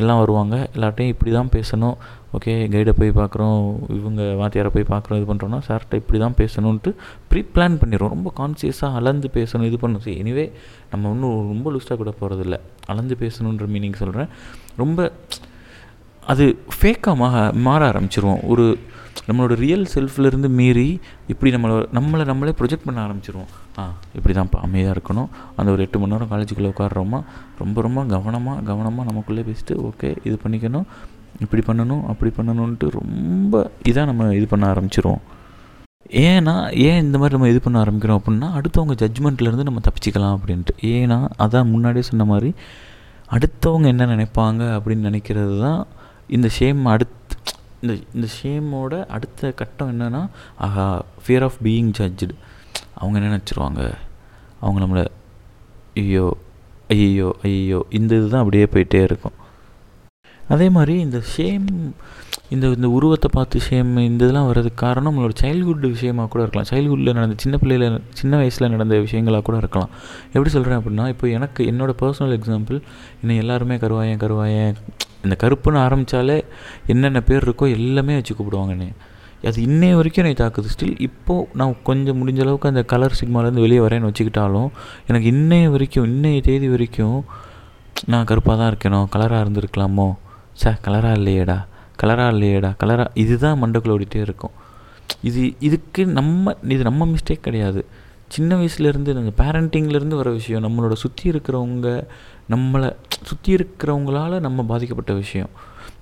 எல்லாம் 0.00 0.20
வருவாங்க. 0.22 0.56
எல்லாட்டையும் 0.76 1.12
இப்படி 1.14 1.32
தான் 1.38 1.52
பேசணும் 1.56 1.96
ஓகே 2.36 2.52
கைடை 2.72 2.92
போய் 2.98 3.10
பார்க்குறோம் 3.20 3.58
இவங்க 3.98 4.22
வாத்தியாரை 4.40 4.70
போய் 4.74 4.86
பார்க்குறோம் 4.92 5.18
இது 5.20 5.26
பண்ணுறோன்னா 5.30 5.58
சார்கிட்ட 5.66 5.94
இப்படி 6.02 6.18
தான் 6.24 6.36
பேசணுன்ட்டு 6.38 6.90
ப்ரீ 7.30 7.40
பிளான் 7.54 7.78
பண்ணிடுறோம். 7.80 8.12
ரொம்ப 8.16 8.30
கான்சியஸாக 8.40 8.98
அளந்து 9.00 9.30
பேசணும் 9.38 9.68
இது 9.70 9.78
பண்ணணும். 9.82 10.04
சரி 10.06 10.16
எனிவே 10.22 10.46
நம்ம 10.92 11.10
ஒன்றும் 11.14 11.40
ரொம்ப 11.52 11.72
லூஸ்டாக 11.74 11.98
கூட 12.02 12.12
போகிறதில்ல 12.20 12.58
அளந்து 12.92 13.16
பேசணுன்ற 13.24 13.66
மீனிங் 13.74 13.98
சொல்கிறேன் 14.02 14.30
ரொம்ப 14.82 15.08
அது 16.30 16.44
ஃபேக்காக 16.74 17.14
மா 17.20 17.28
மாற 17.66 17.80
ஆரம்பிச்சிருவோம். 17.92 18.42
ஒரு 18.52 18.64
நம்மளோட 19.28 19.54
ரியல் 19.62 19.86
செல்ஃப்லேருந்து 19.94 20.48
மீறி 20.58 20.86
இப்படி 21.32 21.50
நம்மளை 21.54 21.74
நம்மளை 21.96 22.24
நம்மளே 22.30 22.52
ப்ரொஜெக்ட் 22.60 22.86
பண்ண 22.86 22.98
ஆரம்பிச்சிருவோம். 23.06 23.50
ஆ 23.80 23.82
இப்படி 24.16 24.32
தான்ப்பா 24.38 24.60
அமைதியாக 24.66 24.94
இருக்கணும். 24.96 25.28
அந்த 25.56 25.68
ஒரு 25.74 25.82
எட்டு 25.86 25.98
மணி 26.02 26.12
நேரம் 26.12 26.30
காலேஜுக்குள்ளே 26.32 26.70
உட்காடுறோமா 26.72 27.20
ரொம்ப 27.62 27.82
ரொம்ப 27.86 28.04
கவனமாக 28.14 28.64
கவனமாக 28.70 29.06
நமக்குள்ளே 29.10 29.44
பேசிட்டு 29.48 29.74
ஓகே 29.88 30.10
இது 30.28 30.36
பண்ணிக்கணும் 30.44 30.86
இப்படி 31.44 31.62
பண்ணணும் 31.68 32.02
அப்படி 32.12 32.30
பண்ணணுன்ட்டு 32.38 32.88
ரொம்ப 32.98 33.62
இதாக 33.90 34.06
நம்ம 34.10 34.28
இது 34.38 34.46
பண்ண 34.52 34.64
ஆரம்பிச்சிருவோம். 34.72 35.22
ஏன்னா 36.26 36.54
ஏன் 36.88 37.02
இந்த 37.06 37.16
மாதிரி 37.20 37.36
நம்ம 37.36 37.50
இது 37.52 37.60
பண்ண 37.64 37.76
ஆரம்பிக்கிறோம் 37.84 38.20
அப்படின்னா 38.20 38.48
அடுத்தவங்க 38.58 38.94
ஜட்ஜ்மெண்ட்லேருந்து 39.02 39.66
நம்ம 39.68 39.82
தப்பிச்சிக்கலாம் 39.88 40.36
அப்படின்ட்டு. 40.38 40.74
ஏன்னா 40.94 41.18
அதான் 41.44 41.70
முன்னாடியே 41.74 42.06
சொன்ன 42.10 42.26
மாதிரி 42.32 42.52
அடுத்தவங்க 43.36 43.86
என்ன 43.94 44.06
நினைப்பாங்க 44.14 44.62
அப்படின்னு 44.76 45.08
நினைக்கிறது 45.10 45.54
தான் 45.66 45.82
இந்த 46.28 46.48
ஷேம் 46.58 46.82
அடுத்து 46.92 47.36
இந்த 47.82 47.94
இந்த 48.16 48.26
ஷேமோட 48.38 48.94
அடுத்த 49.16 49.50
கட்டம் 49.60 49.90
என்னென்னா 49.92 50.22
ஆஹா 50.66 50.86
ஃபியர் 51.22 51.44
ஆஃப் 51.48 51.58
பீயிங் 51.66 51.92
ஜட்ஜ்டு 51.98 52.34
அவங்க 53.00 53.16
என்ன 53.18 53.30
நினச்சிருவாங்க? 53.32 53.82
அவங்க 54.60 54.78
நம்மளை 54.84 55.04
ஐயோ 56.02 56.26
ஐயோ 56.94 57.28
ஐயோ 57.48 57.78
இந்த 57.98 58.12
இதுதான் 58.18 58.42
அப்படியே 58.44 58.66
போயிட்டே 58.74 59.00
இருக்கும். 59.08 59.36
அதே 60.54 60.66
மாதிரி 60.76 60.94
இந்த 61.06 61.18
ஷேம் 61.34 61.66
இந்த 62.54 62.66
இந்த 62.76 62.88
உருவத்தை 62.96 63.28
பார்த்து 63.36 63.58
ஷேம் 63.66 63.90
இந்த 64.08 64.22
இதெல்லாம் 64.24 64.48
வர்றதுக்கு 64.48 64.80
காரணம் 64.84 65.10
நம்மளோட 65.10 65.34
சைல்ட்ஹுட் 65.42 65.86
விஷயமாக 65.94 66.28
கூட 66.32 66.40
இருக்கலாம். 66.44 66.68
சைல்ட்ஹுட்டில் 66.72 67.16
நடந்த 67.18 67.36
சின்ன 67.44 67.56
பிள்ளையில் 67.62 68.00
சின்ன 68.20 68.32
வயசில் 68.40 68.72
நடந்த 68.74 68.96
விஷயங்களாக 69.06 69.44
கூட 69.48 69.56
இருக்கலாம். 69.62 69.92
எப்படி 70.34 70.52
சொல்கிறேன் 70.56 70.80
அப்படின்னா 70.80 71.06
இப்போ 71.14 71.28
எனக்கு 71.38 71.64
என்னோடய 71.72 72.00
பர்சனல் 72.02 72.36
எக்ஸாம்பிள் 72.38 72.78
என்னை 73.22 73.36
எல்லாருமே 73.44 73.78
கருவாயன் 73.84 74.22
கருவாயன் 74.24 74.78
இந்த 75.22 75.36
கருப்புன்னு 75.42 75.78
ஆரம்பித்தாலே 75.78 76.44
என்னென்ன 76.86 77.20
பேர் 77.20 77.48
இருக்கோ 77.48 77.70
எல்லாமே 77.70 78.14
வச்சு 78.14 78.34
கூப்பிடுவாங்க 78.34 78.68
என்னை 78.68 78.92
அது 79.44 79.62
இன்னைய 79.62 79.94
வரைக்கும் 79.94 80.24
என்னை 80.24 80.46
தாக்குது. 80.46 80.64
ஸ்டில் 80.74 81.00
இப்போது 81.00 81.48
நான் 81.54 81.76
கொஞ்சம் 81.82 82.18
முடிஞ்ச 82.18 82.40
அளவுக்கு 82.40 82.68
அந்த 82.68 82.82
கலர் 82.82 83.18
சிக்மாலேருந்து 83.20 83.64
வெளியே 83.64 83.78
வரேன்னு 83.78 84.10
வச்சுக்கிட்டாலும் 84.10 84.68
எனக்கு 85.06 85.30
இன்னைய 85.30 85.70
வரைக்கும் 85.70 86.06
இன்னைய 86.06 86.42
தேதி 86.42 86.68
வரைக்கும் 86.68 87.24
நான் 88.06 88.24
கருப்பாக 88.24 88.58
தான் 88.58 88.70
இருக்கணும் 88.74 89.06
கலராக 89.16 89.44
இருந்திருக்கலாமோ? 89.44 90.14
சார் 90.52 90.80
கலராக 90.84 91.18
இல்லையேடா. 91.18 91.64
கலராக 92.02 92.32
இல்லையேடா. 92.34 92.70
கலராக 92.84 93.06
இதுதான் 93.14 93.62
மண்டக்குள்ள 93.62 93.94
ஓடிட்டே 93.96 94.16
இருக்கும். 94.16 94.50
இது 95.22 95.54
இதுக்கு 95.60 96.06
நம்ம 96.06 96.56
இது 96.68 96.82
நம்ம 96.82 97.06
மிஸ்டேக் 97.06 97.40
கிடையாது. 97.40 97.86
சின்ன 98.34 98.56
வயசுலேருந்து 98.56 99.12
அந்த 99.20 99.32
பேரண்டிங்லேருந்து 99.36 100.16
வர 100.20 100.30
விஷயம் 100.30 100.62
நம்மளோட 100.64 100.92
சுற்றி 100.92 101.30
இருக்கிறவங்க 101.30 101.88
நம்மளை 102.50 102.96
சுற்றி 103.24 103.54
இருக்கிறவங்களால 103.54 104.40
நம்ம 104.40 104.62
பாதிக்கப்பட்ட 104.62 105.12
விஷயம். 105.12 105.50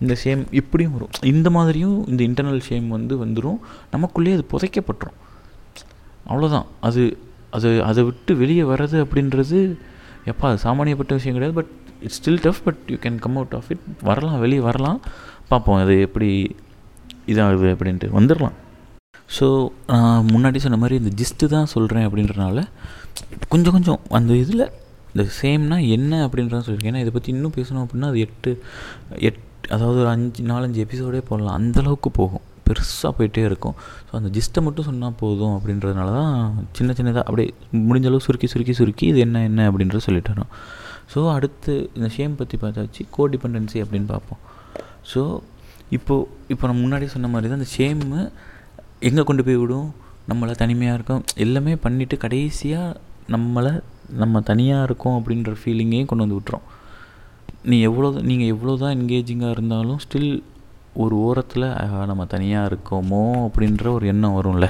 இந்த 0.01 0.15
ஷேம் 0.25 0.43
இப்படியும் 0.51 0.93
வரும். 0.93 1.09
இந்த 1.23 1.51
மாதிரியும் 1.51 1.97
இந்த 2.07 2.23
இன்டர்னல் 2.25 2.61
ஷேம் 2.69 2.89
வந்து 2.89 3.15
வந்துடும் 3.27 3.59
நமக்குள்ளேயே 3.93 4.33
அது 4.33 4.45
புதைக்கப்பட்டுரும். 4.53 5.17
அவ்வளோதான் 6.29 6.67
அது 6.81 7.19
அது 7.51 7.83
அதை 7.85 8.03
விட்டு 8.05 8.37
வெளியே 8.37 8.63
வர்றது 8.63 8.97
அப்படின்றது 9.05 9.59
எப்பா 10.25 10.47
அது 10.51 10.59
சாமானியப்பட்ட 10.65 11.15
விஷயம் 11.19 11.39
கிடையாது 11.39 11.53
but 11.53 11.71
it's 12.01 12.21
still 12.21 12.41
tough 12.41 12.65
but 12.65 12.81
you 12.87 12.97
can 12.97 13.19
come 13.19 13.37
out 13.37 13.55
of 13.55 13.69
it 13.69 13.85
வரலாம் 14.03 14.41
வெளியே 14.41 14.61
வரலாம். 14.61 15.01
பார்ப்போம் 15.49 15.83
அது 15.83 16.01
எப்படி 16.01 16.57
இதாகுது 17.27 17.71
அப்படின்ட்டு. 17.75 18.09
வந்துடலாம் 18.19 18.57
ஸோ 19.37 19.47
நான் 19.93 20.29
முன்னாடி 20.33 20.59
சொன்ன 20.65 20.79
மாதிரி 20.83 20.97
இந்த 21.03 21.13
ஜிஸ்ட்டு 21.21 21.51
தான் 21.55 21.71
சொல்கிறேன் 21.75 22.07
அப்படின்றனால 22.09 22.65
கொஞ்சம் 23.53 23.75
கொஞ்சம் 23.77 24.01
அந்த 24.19 24.33
இதில் 24.43 24.65
இந்த 25.13 25.25
சேம்னா 25.39 25.77
என்ன 25.97 26.13
அப்படின்றத 26.27 26.61
சொல்லியிருக்கேன். 26.67 26.93
ஏன்னா 26.95 27.05
இதை 27.05 27.13
பற்றி 27.15 27.31
இன்னும் 27.35 27.55
பேசணும் 27.59 27.83
அப்படின்னா 27.85 28.09
அது 28.13 28.21
எட்டு 28.27 28.51
எட் 29.29 29.41
அதாவது 29.75 29.99
ஒரு 30.03 30.11
அஞ்சு 30.15 30.43
நாலஞ்சு 30.51 30.79
எபிசோடே 30.85 31.21
போடலாம். 31.31 31.57
அந்தளவுக்கு 31.61 32.11
போகும். 32.21 32.45
பெருசாக 32.67 33.13
போயிட்டே 33.19 33.43
இருக்கும். 33.49 33.77
ஸோ 34.09 34.13
அந்த 34.19 34.29
ஜிஸ்ட்டை 34.37 34.61
மட்டும் 34.67 34.87
சொன்னால் 34.89 35.17
போதும் 35.23 35.55
அப்படின்றதுனால 35.57 36.11
தான் 36.19 36.35
சின்ன 36.79 36.91
சின்னதாக 36.99 37.25
அப்படியே 37.29 37.49
முடிஞ்ச 37.89 38.07
அளவு 38.11 38.25
சுருக்கி 38.27 38.49
சுருக்கி 38.53 38.75
சுருக்கி 38.81 39.07
இது 39.13 39.21
என்ன 39.27 39.43
என்ன 39.49 39.67
அப்படின்றத 39.71 40.03
சொல்லிட்டு 40.09 40.33
வரோம். 40.35 40.53
ஸோ 41.13 41.21
அடுத்து 41.37 41.73
இந்த 41.97 42.09
ஷேம் 42.17 42.37
பற்றி 42.41 42.59
பார்த்தாச்சு 42.65 43.05
கோ 43.17 43.23
டிபெண்டன்சி 43.33 43.79
அப்படின்னு 43.85 44.09
பார்ப்போம். 44.15 44.41
ஸோ 45.13 45.23
இப்போது 45.99 46.27
இப்போ 46.55 46.65
நம்ம 46.71 46.81
முன்னாடி 46.87 47.07
சொன்ன 47.17 47.31
மாதிரி 47.35 47.51
தான் 47.53 47.61
இந்த 47.61 47.71
ஷேமு 47.77 48.21
எங்கே 49.09 49.23
கொண்டு 49.29 49.43
போய் 49.47 49.59
விடும்? 49.61 49.89
நம்மளை 50.31 50.55
தனிமையாக 50.63 50.97
இருக்கோம் 50.99 51.23
எல்லாமே 51.45 51.73
பண்ணிவிட்டு 51.85 52.17
கடைசியாக 52.25 52.99
நம்மளை 53.35 53.73
நம்ம 54.23 54.41
தனியாக 54.51 54.87
இருக்கோம் 54.89 55.17
அப்படின்ற 55.19 55.51
ஃபீலிங்கையும் 55.61 56.09
கொண்டு 56.11 56.25
வந்து 56.25 56.39
விட்டுரும். 56.39 56.67
நீ 57.71 57.77
எவ்வளோ 57.89 58.09
நீங்கள் 58.29 58.51
எவ்வளோ 58.55 58.75
தான் 58.83 58.95
என்கேஜிங்காக 58.99 59.55
இருந்தாலும் 59.57 59.99
ஸ்டில் 60.05 60.31
ஒரு 61.03 61.17
ஓரத்தில் 61.27 61.67
நம்ம 62.11 62.23
தனியாக 62.35 62.69
இருக்கோமோ? 62.71 63.25
அப்படின்ற 63.49 63.87
ஒரு 63.97 64.07
எண்ணம் 64.13 64.37
வரும்ல. 64.39 64.69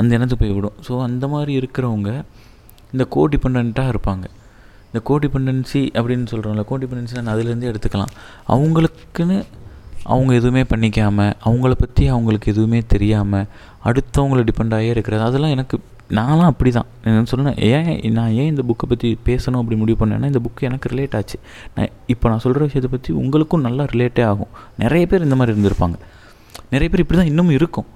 அந்த 0.00 0.10
எண்ணத்து 0.16 0.40
போய் 0.40 0.56
விடும். 0.56 0.78
ஸோ 0.86 0.94
அந்த 1.08 1.24
மாதிரி 1.34 1.52
இருக்கிறவங்க 1.60 2.10
இந்த 2.94 3.04
கோ 3.14 3.22
டிபெண்ட்டாக 3.34 3.92
இருப்பாங்க. 3.94 4.26
இந்த 4.88 5.00
கோ 5.08 5.14
டிபெண்டன்சி 5.22 5.80
அப்படின்னு 5.98 6.26
சொல்கிறோம்ல 6.32 6.64
கோ 6.70 6.76
டிபெண்டன்சி 6.82 7.16
நான் 7.20 7.34
அதுலேருந்து 7.34 7.70
எடுத்துக்கலாம். 7.70 8.12
அவங்களுக்குன்னு 8.54 9.38
அவங்க 10.12 10.32
எதுவுமே 10.40 10.62
பண்ணிக்காமல் 10.72 11.32
அவங்கள 11.48 11.72
பற்றி 11.82 12.04
அவங்களுக்கு 12.14 12.52
எதுவுமே 12.54 12.80
தெரியாமல் 12.94 13.46
அடுத்தவங்கள 13.88 14.40
டிபெண்ட் 14.48 14.74
ஆகியே 14.78 14.92
இருக்கிறது. 14.94 15.22
அதெல்லாம் 15.28 15.54
எனக்கு 15.56 15.76
நான்லாம் 16.18 16.50
அப்படி 16.52 16.70
தான் 16.76 16.88
நான் 17.04 17.30
சொன்னேன் 17.30 17.56
ஏன் 17.68 17.88
நான் 18.16 18.34
ஏன் 18.40 18.50
இந்த 18.52 18.62
புக்கை 18.68 18.86
பற்றி 18.90 19.08
பேசணும் 19.28 19.60
அப்படி 19.62 19.76
முடிவு 19.80 19.98
பண்ணேன்னா 20.02 20.28
இந்த 20.32 20.40
புக்கு 20.44 20.66
எனக்கு 20.68 20.90
ரிலேட் 20.92 21.16
ஆச்சு. 21.18 21.38
நான் 21.76 21.90
இப்போ 22.14 22.26
நான் 22.32 22.42
சொல்கிற 22.44 22.68
விஷயத்தை 22.68 22.90
பற்றி 22.92 23.12
உங்களுக்கும் 23.22 23.64
நல்லா 23.66 23.84
ரிலேட்டே 23.94 24.24
ஆகும். 24.32 24.52
நிறைய 24.82 25.04
பேர் 25.12 25.26
இந்த 25.28 25.38
மாதிரி 25.40 25.54
இருந்திருப்பாங்க. 25.54 25.98
நிறைய 26.74 26.88
பேர் 26.92 27.02
இப்படி 27.04 27.18
தான் 27.20 27.32
இன்னமும் 27.32 27.56
இருக்கும். 27.58 27.88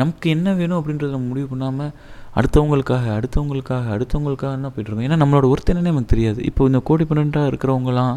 நமக்கு 0.00 0.26
என்ன 0.36 0.52
வேணும் 0.60 0.78
அப்படின்றத 0.80 1.10
நம்ம 1.16 1.28
முடிவு 1.32 1.48
பண்ணாமல் 1.50 1.90
அடுத்தவங்களுக்காக 2.38 3.06
அடுத்தவங்களுக்காக 3.18 3.90
அடுத்தவங்களுக்காக 3.96 4.52
என்ன 4.58 4.68
போயிட்டுருக்கோம் 4.72 5.08
ஏன்னா 5.08 5.18
நம்மளோட 5.22 5.46
ஒருத்தர் 5.52 5.78
நமக்கு 5.88 6.12
தெரியாது. 6.14 6.40
இப்போ 6.50 6.62
இந்த 6.70 6.80
கோடிபெண்டாக 6.88 7.50
இருக்கிறவங்களாம் 7.50 8.16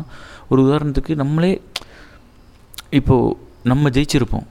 ஒரு 0.51 0.61
உதாரணத்துக்கு 0.67 1.15
நம்மளே 1.23 1.51
இப்போது 2.89 3.37
நம்ம 3.63 3.89
ஜெயிச்சிருப்போம். 3.89 4.45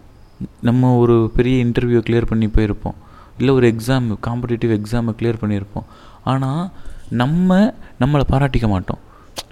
நம்ம 0.61 0.96
ஒரு 0.96 1.33
பெரிய 1.37 1.64
இன்டர்வியூ 1.64 2.03
கிளியர் 2.11 2.27
பண்ணி 2.27 2.46
போயிருப்போம். 2.46 2.94
இல்லை 3.38 3.55
ஒரு 3.55 3.74
எக்ஸாம் 3.74 4.16
காம்படிட்டிவ் 4.27 4.83
எக்ஸாமை 4.83 5.14
கிளியர் 5.20 5.35
பண்ணியிருப்போம். 5.40 5.85
ஆனால் 6.24 6.70
நம்ம 7.11 7.74
நம்மளை 8.01 8.20
பாராட்டிக்க 8.31 8.68
மாட்டோம். 8.68 8.98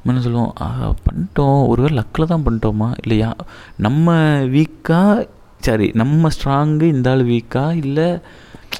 என்ன 0.05 0.21
சொல்லுவோம்? 0.21 0.53
பண்ணிட்டோம் 0.61 0.95
பண்ணிட்டோம். 1.11 1.67
ஒருவேளை 1.67 1.99
லக்கில் 1.99 2.25
தான் 2.25 2.43
பண்ணிட்டோமா? 2.47 2.93
இல்லையா? 3.03 3.37
நம்ம 3.77 4.15
வீக்காக 4.41 5.29
சரி 5.59 5.91
நம்ம 5.95 6.29
ஸ்ட்ராங்கு 6.29 6.83
இந்த 6.83 7.11
ஆள் 7.11 7.27
வீக்காக 7.27 7.77
இல்லை 7.77 8.19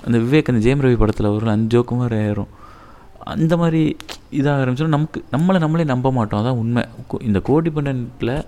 அந்த 0.05 0.19
விவேக் 0.19 0.45
அந்த 0.45 0.69
ஜெயம் 0.69 0.79
ரவி 0.79 0.97
படத்தில் 0.97 1.27
ஒரு 1.27 1.51
அஞ்சு 1.51 1.81
ஜோக்கு 1.81 1.97
மாதிரி 1.97 2.21
ஆயிரும் 2.21 2.47
அந்த 3.19 3.57
மாதிரி 3.57 3.97
இதாக 4.31 4.35
ஆரம்பிச்சோம் 4.35 4.87
நமக்கு 4.87 5.25
நம்மளை 5.33 5.59
நம்மளே 5.59 5.85
நம்ப 5.85 6.13
மாட்டோம். 6.13 6.45
அதான் 6.45 6.51
உண்மை. 6.51 6.85
கோ- 7.11 7.23
இந்த 7.23 7.39
கோடிபெண்டன்ட்டில் 7.39 8.45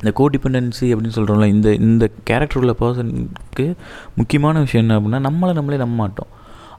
இந்த 0.00 0.10
கோடிபெண்டன்சி 0.18 0.86
அப்படின்னு 0.92 1.16
சொல்கிறோம்ல 1.18 1.46
இந்த 1.54 1.68
இந்த 1.86 2.04
கேரக்டர் 2.28 2.60
உள்ள 2.60 2.74
பர்சனுக்கு 2.82 3.66
முக்கியமான 4.18 4.60
விஷயம் 4.66 4.84
என்ன 4.84 4.98
அப்படின்னா 4.98 5.20
நம்மளை 5.28 5.52
நம்மளே 5.58 5.80
நம்ப 5.84 5.96
மாட்டோம். 6.02 6.30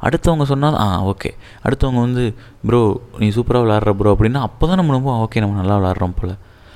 அடுத்தவங்க 0.05 0.45
சொன்னால் 0.51 0.77
ஆ 0.83 0.87
ஓகே 1.11 1.29
அடுத்தவங்க 1.65 1.99
வந்து 2.05 2.23
ப்ரோ 2.67 2.79
நீ 3.23 3.27
சூப்பராக 3.35 3.63
விளாட்ற 3.65 3.91
ப்ரோ 3.99 4.11
அப்படின்னா 4.15 4.41
அப்போ 4.47 4.63
தான் 4.69 4.79
நம்ம 4.81 4.93
நம்புவோம் 4.95 5.19
ஓகே 5.25 5.43
நம்ம 5.43 5.57
நல்லா 5.61 5.75
விளாட்றோம் 5.79 6.15
போல். 6.19 6.33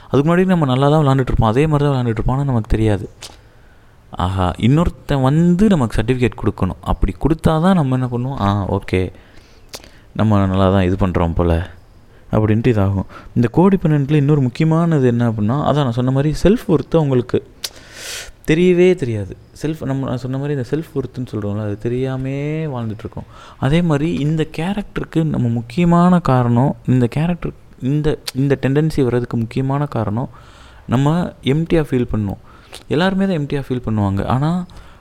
அதுக்கு 0.10 0.25
முன்னாடி 0.27 0.45
நம்ம 0.51 0.67
நல்லா 0.71 0.88
தான் 0.93 1.01
விளாண்டுட்டு 1.03 1.31
இருப்போம். 1.31 1.51
அதே 1.53 1.63
மாதிரி 1.71 1.86
தான் 1.86 1.95
விளாண்டுட்டு 1.95 2.31
ஆனால் 2.34 2.49
நமக்கு 2.51 2.69
தெரியாது. 2.75 3.08
ஆஹா 4.25 4.47
இன்னொருத்தன் 4.67 5.23
வந்து 5.29 5.65
நமக்கு 5.73 5.97
சர்டிஃபிகேட் 5.99 6.41
கொடுக்கணும். 6.41 6.81
அப்படி 6.91 7.13
கொடுத்தா 7.23 7.53
தான் 7.65 7.77
நம்ம 7.79 7.97
என்ன 7.99 8.10
பண்ணுவோம்? 8.13 8.38
ஆ 8.45 8.49
ஓகே 8.77 9.01
நம்ம 10.19 10.39
நல்லா 10.51 10.67
தான் 10.75 10.86
இது 10.89 10.97
பண்ணுறோம் 11.05 11.36
போல். 11.39 11.58
அப்படின்ட்டு 12.31 12.71
இதாகும். 12.75 13.07
இந்த 13.35 13.47
கோடிபெண்டன்ட்டில் 13.57 14.21
இன்னொரு 14.21 14.41
முக்கியமானது 14.41 15.07
என்ன 15.07 15.29
அப்படின்னா 15.29 15.57
அதான் 15.67 15.85
நான் 15.88 15.97
சொன்ன 15.99 16.11
மாதிரி 16.11 16.31
செல்ஃப் 16.43 16.65
ஒர்த்து 16.73 16.99
அவங்களுக்கு 17.01 17.39
தெரியவே 18.49 18.88
தெரியாது. 19.01 19.33
செல்ஃப் 19.61 19.79
நம்ம 19.89 20.07
நான் 20.09 20.21
சொன்ன 20.23 20.38
மாதிரி 20.38 20.55
இந்த 20.57 20.67
செல்ஃப் 20.71 20.91
ஒர்த்துன்னு 20.97 21.29
சொல்கிறோம்ல 21.31 21.63
அது 21.67 21.77
தெரியாமே 21.85 22.65
வாழ்ந்துட்டுருக்கோம். 22.73 23.29
அதே 23.65 23.79
மாதிரி 23.81 24.13
இந்த 24.25 24.47
கேரக்டருக்கு 24.57 25.23
நம்ம 25.23 25.47
முக்கியமான 25.47 26.19
காரணம் 26.31 26.75
இந்த 26.85 27.07
கேரக்டர் 27.15 27.55
இந்த 27.91 28.17
இந்த 28.41 28.57
டெண்டன்சி 28.63 29.01
வர்றதுக்கு 29.07 29.38
முக்கியமான 29.38 29.85
காரணம் 29.85 30.29
நம்ம 30.93 31.13
எம்டியாக 31.53 31.85
ஃபீல் 31.89 32.11
பண்ணுவோம் 32.11 32.41
எல்லாருமே 32.88 33.25
தான் 33.25 33.38
எம்டியாக 33.41 33.65
ஃபீல் 33.67 33.85
பண்ணுவாங்க. 33.88 34.21
ஆனால் 34.25 34.59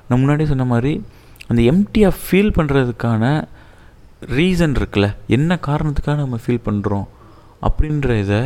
நான் 0.09 0.21
முன்னாடி 0.23 0.45
சொன்ன 0.53 0.65
மாதிரி 0.65 0.93
அந்த 1.49 1.61
எம்டியாக 1.73 2.15
ஃபீல் 2.23 2.55
பண்ணுறதுக்கான 2.57 3.25
ரீசன் 4.37 4.77
இருக்குல்ல 4.79 5.09
என்ன 5.37 5.59
காரணத்துக்காக 5.67 6.19
நம்ம 6.25 6.39
ஃபீல் 6.45 6.67
பண்ணுறோம் 6.69 7.07
அப்படின்ற 7.67 8.19
இதை 8.19 8.41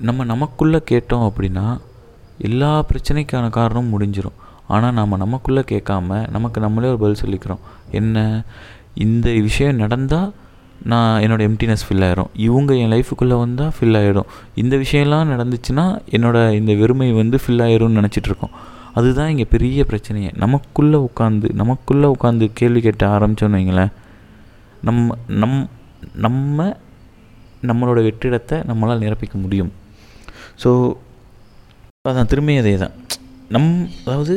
நம்ம 0.00 0.24
நமக்குள்ளே 0.24 0.80
கேட்டோம் 0.90 1.30
அப்படின்னா 1.30 1.78
எல்லா 2.38 2.84
பிரச்சனைக்கான 2.92 3.50
காரணம் 3.50 3.90
முடிஞ்சிடும் 3.92 4.38
ஆனால் 4.66 4.92
நாம் 4.92 5.16
நமக்குள்ளே 5.16 5.60
கேட்காம 5.60 6.30
நமக்கு 6.30 6.60
நம்மளே 6.60 6.88
ஒரு 6.88 6.98
பதில் 6.98 7.22
சொல்லிக்கிறோம். 7.22 7.58
என்ன? 7.90 8.42
இந்த 8.94 9.32
விஷயம் 9.32 9.76
நடந்தால் 9.76 10.32
நான் 10.84 11.22
என்னோடய 11.22 11.48
எம்டினஸ் 11.50 11.84
ஃபில் 11.88 12.04
ஆகிரும் 12.08 12.30
இவங்க 12.34 12.74
என் 12.74 12.90
லைஃபுக்குள்ளே 12.90 13.38
வந்தால் 13.38 13.72
ஃபில் 13.80 13.98
ஆகிடும் 14.00 14.28
இந்த 14.54 14.76
விஷயம்லாம் 14.76 15.32
நடந்துச்சுன்னா 15.32 15.98
என்னோடய 16.10 16.52
இந்த 16.52 16.74
வெறுமை 16.74 17.12
வந்து 17.12 17.38
ஃபில் 17.46 17.64
ஆயிரும்னு 17.66 17.98
நினச்சிட்ருக்கோம். 18.00 18.54
அதுதான் 18.94 19.30
இங்கே 19.30 19.44
பெரிய 19.44 19.84
பிரச்சனையே. 19.88 20.30
நமக்குள்ளே 20.36 20.98
உட்காந்து 20.98 21.52
நமக்குள்ளே 21.52 22.12
உட்காந்து 22.20 22.50
கேள்வி 22.54 22.80
கேட்ட 22.80 23.06
ஆரம்பித்தோன்னு 23.08 23.58
வைங்களேன் 23.60 23.92
நம்ம 24.82 25.16
நம் 25.28 25.68
நம்ம 26.14 26.76
நம்மளோட 27.68 27.98
வெற்றிடத்தை 28.06 28.56
நம்மளால் 28.70 29.04
நிரப்பிக்க 29.04 29.36
முடியும். 29.44 29.72
ஸோ 30.62 30.70
அதான் 32.10 32.30
திரும்பி 32.32 32.54
அதே 32.62 32.74
தான். 32.82 32.94
நம் 33.54 33.72
அதாவது 34.06 34.34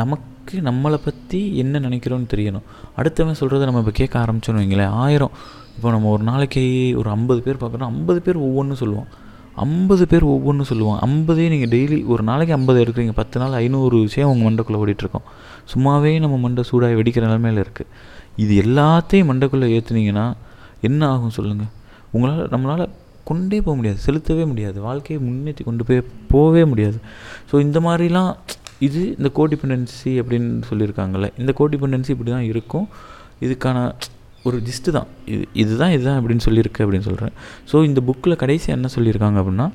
நமக்கு 0.00 0.54
நம்மளை 0.68 0.98
பற்றி 1.06 1.40
என்ன 1.62 1.80
நினைக்கிறோன்னு 1.86 2.28
தெரியணும். 2.34 2.66
அடுத்தவன் 2.98 3.40
சொல்கிறத 3.40 3.66
நம்ம 3.68 3.82
இப்போ 3.84 3.94
கேட்க 4.00 4.14
ஆரம்பிச்சோன்னு 4.22 4.62
வைங்களேன் 4.62 4.94
ஆயிரம். 5.04 5.34
இப்போ 5.76 5.90
நம்ம 5.94 6.08
ஒரு 6.14 6.24
நாளைக்கு 6.30 6.62
ஒரு 7.00 7.08
ஐம்பது 7.16 7.40
பேர் 7.46 7.60
பார்க்குறோம் 7.62 7.90
ஐம்பது 7.94 8.20
பேர் 8.26 8.38
ஒவ்வொன்றும் 8.46 8.80
சொல்லுவோம். 8.82 9.08
ஐம்பது 9.64 10.04
பேர் 10.10 10.24
ஒவ்வொன்றும் 10.34 10.68
சொல்லுவான் 10.70 11.00
ஐம்பதே 11.06 11.46
நீங்கள் 11.52 11.72
டெய்லி 11.74 11.98
ஒரு 12.12 12.22
நாளைக்கு 12.28 12.54
ஐம்பது 12.58 12.78
எடுக்கிறீங்க 12.82 13.14
பத்து 13.20 13.36
நாள் 13.40 13.56
ஐநூறு 13.62 13.96
விஷயம் 14.06 14.30
உங்கள் 14.32 14.46
மண்டைக்குள்ளே 14.48 14.80
ஓடிட்டுருக்கோம். 14.84 15.26
சும்மாவே 15.72 16.12
நம்ம 16.24 16.36
மண்டை 16.44 16.62
சூடாகி 16.70 16.96
வெடிக்கிற 17.00 17.24
நிலமையில 17.30 17.64
இருக்குது 17.64 17.90
இது 18.42 18.52
எல்லாத்தையும் 18.64 19.28
மண்டைக்குள்ளே 19.30 19.68
ஏற்றுனீங்கன்னா 19.76 20.26
என்ன 20.88 21.08
ஆகும் 21.14 21.36
சொல்லுங்கள் 21.38 21.72
உங்களால் 22.14 22.50
நம்மளால் 22.54 22.84
கொண்டே 23.28 23.58
போக 23.66 23.74
முடியாது 23.78 23.98
செலுத்தவே 24.06 24.44
முடியாது 24.52 24.78
வாழ்க்கையை 24.88 25.18
முன்னேற்றி 25.26 25.64
கொண்டு 25.68 25.82
போய் 25.88 26.00
போகவே 26.32 26.62
முடியாது. 26.72 26.98
ஸோ 27.50 27.54
இந்த 27.66 27.78
மாதிரிலாம் 27.86 28.32
இது 28.86 29.00
இந்த 29.18 29.28
கோடிபெண்டன்சி 29.38 30.12
அப்படின்னு 30.22 30.50
சொல்லியிருக்காங்கல்ல 30.70 31.28
இந்த 31.42 31.52
கோடிபெண்டன்சி 31.60 32.10
இப்படி 32.14 32.30
தான் 32.36 32.48
இருக்கும். 32.52 32.86
இதுக்கான 33.46 33.78
ஒரு 34.48 34.56
ஜிஸ்ட்டு 34.68 34.94
தான். 34.96 35.08
இது 35.32 35.44
இதுதான் 35.62 35.92
இதுதான் 35.96 36.18
அப்படின்னு 36.20 36.44
சொல்லியிருக்கு 36.46 36.82
அப்படின்னு 36.84 37.06
சொல்கிறேன் 37.08 37.34
ஸோ 37.70 37.76
இந்த 37.88 38.00
புக்கில் 38.08 38.40
கடைசியாக 38.42 38.78
என்ன 38.78 38.88
சொல்லியிருக்காங்க 38.96 39.38
அப்படின்னா 39.42 39.66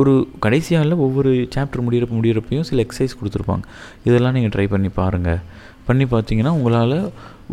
ஒரு 0.00 0.12
கடைசியாக 0.44 0.84
இல்லை 0.84 0.96
ஒவ்வொரு 1.06 1.30
சாப்டர் 1.54 1.84
முடியிறப்ப 1.86 2.14
முடியிறப்பையும் 2.18 2.66
சில 2.70 2.82
எக்ஸசைஸ் 2.86 3.18
கொடுத்துருப்பாங்க. 3.20 3.64
இதெல்லாம் 4.08 4.34
நீங்கள் 4.36 4.52
ட்ரை 4.56 4.66
பண்ணி 4.74 4.90
பாருங்கள் 5.00 5.40
பண்ணி 5.88 6.04
பார்த்தீங்கன்னா 6.14 6.52
உங்களால் 6.58 6.96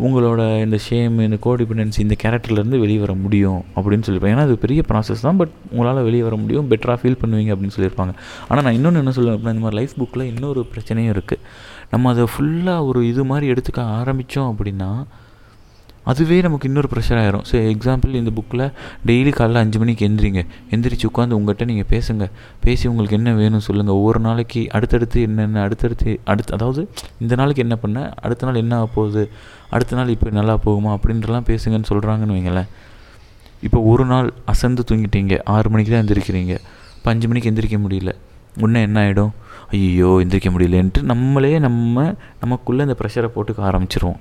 உங்களோட 0.06 0.42
இந்த 0.64 0.78
ஷேம் 0.86 1.14
இந்த 1.26 1.38
கோடிபெண்டன்சி 1.46 2.00
இந்த 2.04 2.16
கேரக்டர்லேருந்து 2.22 2.78
வெளியே 2.82 3.00
வர 3.04 3.12
முடியும் 3.24 3.60
அப்படின்னு 3.76 4.06
சொல்லியிருப்பாங்க. 4.06 4.34
ஏன்னா 4.36 4.46
அது 4.48 4.56
பெரிய 4.64 4.82
ப்ராசஸ் 4.90 5.24
தான் 5.26 5.38
பட் 5.40 5.54
உங்களால் 5.72 6.02
வெளியே 6.08 6.24
வர 6.28 6.36
முடியும் 6.42 6.68
பெட்டராக 6.70 6.98
ஃபீல் 7.02 7.20
பண்ணுவீங்க 7.22 7.52
அப்படின்னு 7.54 7.76
சொல்லியிருப்பாங்க. 7.76 8.12
ஆனால் 8.48 8.64
நான் 8.66 8.76
இன்னொன்று 8.78 9.02
என்ன 9.04 9.14
சொல்லுவேன் 9.18 9.36
அப்படின்னா 9.36 9.54
இந்த 9.56 9.64
மாதிரி 9.66 9.80
லைஃப் 9.80 9.96
புக்கில் 10.00 10.28
இன்னொரு 10.32 10.62
பிரச்சனையும் 10.74 11.12
இருக்குது 11.14 11.44
நம்ம 11.94 12.10
அதை 12.14 12.26
ஃபுல்லாக 12.34 12.86
ஒரு 12.90 13.02
இது 13.12 13.24
மாதிரி 13.32 13.46
எடுத்துக்க 13.54 13.82
ஆரம்பித்தோம் 14.00 14.50
அப்படின்னா 14.54 14.90
அதுவே 16.10 16.36
நமக்கு 16.46 16.66
இன்னொரு 16.70 16.88
ப்ரெஷர் 16.92 17.18
ஆயிரும். 17.22 17.44
ஸோ 17.50 17.54
எக்ஸாம்பிள் 17.72 18.12
இந்த 18.20 18.30
புக்கில் 18.38 18.64
டெய்லி 19.08 19.32
காலைல 19.38 19.62
அஞ்சு 19.64 19.78
மணிக்கு 19.82 20.04
எந்திரிங்க. 20.08 20.42
எந்திரிச்சு 20.74 21.06
உட்காந்து 21.10 21.36
உங்கள்கிட்ட 21.38 21.64
நீங்கள் 21.70 21.88
பேசுங்க. 21.92 22.26
பேசி 22.64 22.84
உங்களுக்கு 22.90 23.16
என்ன 23.20 23.32
வேணும் 23.40 23.64
சொல்லுங்கள் 23.68 23.96
ஒவ்வொரு 24.00 24.20
நாளைக்கு 24.26 24.62
அடுத்தடுத்து 24.78 25.18
என்னென்ன 25.28 25.62
அடுத்தடுத்து 25.66 26.12
அடுத்து 26.32 26.54
அதாவது 26.58 26.82
இந்த 27.24 27.34
நாளைக்கு 27.40 27.64
என்ன 27.66 27.76
பண்ண 27.84 27.98
அடுத்த 28.26 28.46
நாள் 28.48 28.60
என்ன 28.64 28.76
ஆக 28.80 28.88
போகுது 28.96 29.24
அடுத்த 29.76 29.96
நாள் 29.98 30.12
இப்போ 30.14 30.30
நல்லா 30.38 30.54
போகுமா 30.66 30.92
அப்படின்றலாம் 30.96 31.46
பேசுங்கன்னு 31.50 31.90
சொல்கிறாங்கன்னு 31.92 32.36
வைங்களேன். 32.36 32.70
இப்போ 33.66 33.78
ஒரு 33.92 34.06
நாள் 34.12 34.30
அசந்து 34.52 34.82
தூங்கிட்டீங்க. 34.88 35.36
ஆறு 35.56 35.68
மணிக்கு 35.74 35.92
தான் 35.92 36.02
எந்திரிக்கிறீங்க. 36.04 36.54
இப்போ 36.96 37.10
அஞ்சு 37.14 37.28
மணிக்கு 37.30 37.50
எந்திரிக்க 37.52 37.78
முடியல. 37.84 38.12
உடனே 38.62 38.80
என்ன 38.86 38.98
ஆகிடும் 39.04 39.32
ஐயோ 39.76 40.10
எந்திரிக்க 40.22 40.48
முடியலன்ட்டு 40.54 41.00
நம்மளே 41.12 41.54
நம்ம 41.66 42.04
நமக்குள்ளே 42.42 42.84
இந்த 42.86 42.96
ப்ரெஷரை 43.00 43.28
போட்டுக்க 43.34 43.70
ஆரம்பிச்சிருவோம். 43.70 44.20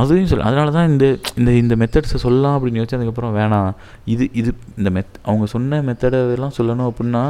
அதையும் 0.00 0.28
சொல்ல. 0.30 0.44
அதனால 0.48 0.68
தான் 0.76 0.88
இந்த 0.92 1.06
இந்த 1.38 1.50
இந்த 1.62 1.74
மெத்தட்ஸை 1.80 2.18
சொல்லலாம் 2.24 2.54
அப்படின்னு 2.56 2.80
யோசிச்சு 2.80 2.96
அதுக்கப்புறம் 2.98 3.34
வேணாம். 3.38 3.70
இது 4.12 4.24
இது 4.40 4.50
இந்த 4.80 4.90
மெத் 4.96 5.16
அவங்க 5.28 5.46
சொன்ன 5.54 5.80
மெத்தடெல்லாம் 5.88 6.54
சொல்லணும் 6.58 6.88
அப்படின்னா 6.90 7.24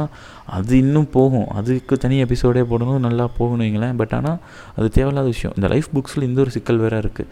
அது 0.57 0.77
இன்னும் 0.83 1.09
போகும். 1.17 1.47
அதுக்கு 1.59 1.97
தனி 1.97 2.17
எபிசோடே 2.23 2.63
போடணும் 2.71 3.05
நல்லா 3.07 3.27
போகணும் 3.39 3.65
வைங்களேன். 3.65 3.95
பட் 4.01 4.13
ஆனால் 4.19 4.39
அது 4.77 4.89
தேவையில்லாத 4.97 5.27
விஷயம். 5.35 5.55
இந்த 5.57 5.69
லைஃப் 5.73 5.89
புக்ஸில் 5.95 6.27
இந்த 6.29 6.41
ஒரு 6.45 6.53
சிக்கல் 6.57 6.81
வேறு 6.85 7.01
இருக்குது 7.05 7.29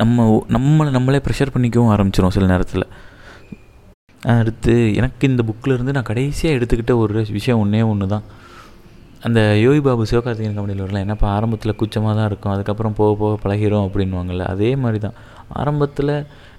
நம்ம 0.00 0.26
நம்மளை 0.56 0.90
நம்மளே 0.90 1.20
ப்ரெஷர் 1.26 1.54
பண்ணிக்கவும் 1.54 1.92
ஆரம்பிச்சிடும் 1.94 2.36
சில 2.36 2.46
நேரத்தில். 2.46 2.86
அடுத்து 4.36 4.74
எனக்கு 5.00 5.28
இந்த 5.30 5.42
புக்கில் 5.48 5.74
இருந்து 5.74 5.94
நான் 5.96 6.08
கடைசியாக 6.10 6.56
எடுத்துக்கிட்ட 6.58 6.94
ஒரு 7.04 7.24
விஷயம் 7.38 7.60
ஒன்றே 7.62 7.82
ஒன்று 7.92 8.06
தான் 8.14 8.26
அந்த 9.26 9.40
யோகி 9.64 9.80
பாபு 9.86 10.04
சிவகார்த்திகேயன் 10.10 10.56
கம்பெனியில் 10.56 10.82
வரலாம். 10.84 11.02
என்னப்பா 11.06 11.26
ஆரம்பத்தில் 11.34 11.76
கூச்சமாக 11.80 12.12
தான் 12.18 12.28
இருக்கும் 12.30 12.52
அதுக்கப்புறம் 12.52 12.94
போக 13.00 13.10
போக 13.20 13.34
பழகிறோம் 13.42 13.84
அப்படின்வாங்கள்ல 13.88 14.46
அதே 14.52 14.70
மாதிரி 14.82 14.98
தான் 15.04 15.18
ஆரம்பத்தில் 15.60 16.10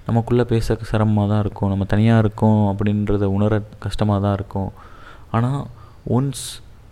நமக்குள்ளே 0.06 0.44
பேச 0.52 0.76
சிரமமாக 0.90 1.26
தான் 1.32 1.42
இருக்கும் 1.44 1.70
நம்ம 1.72 1.86
தனியாக 1.92 2.22
இருக்கோம் 2.24 2.62
அப்படின்றத 2.70 3.26
உணர 3.36 3.58
கஷ்டமாக 3.84 4.18
தான் 4.26 4.36
இருக்கும். 4.38 4.70
ஆனால் 5.36 5.60
ஒன்ஸ் 6.16 6.44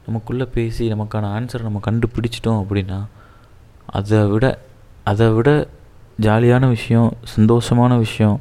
நமக்குள்ளே 0.09 0.47
பேசி 0.57 0.85
நமக்கான 0.95 1.31
ஆன்சரை 1.37 1.65
நம்ம 1.69 1.81
கண்டுபிடிச்சிட்டோம் 1.87 2.61
அப்படின்னா 2.63 2.99
அதை 4.01 4.21
விட 4.33 4.47
அதை 5.13 5.29
விட 5.37 5.51
ஜாலியான 6.27 6.69
விஷயம் 6.77 7.11
சந்தோஷமான 7.37 7.93
விஷயம் 8.05 8.37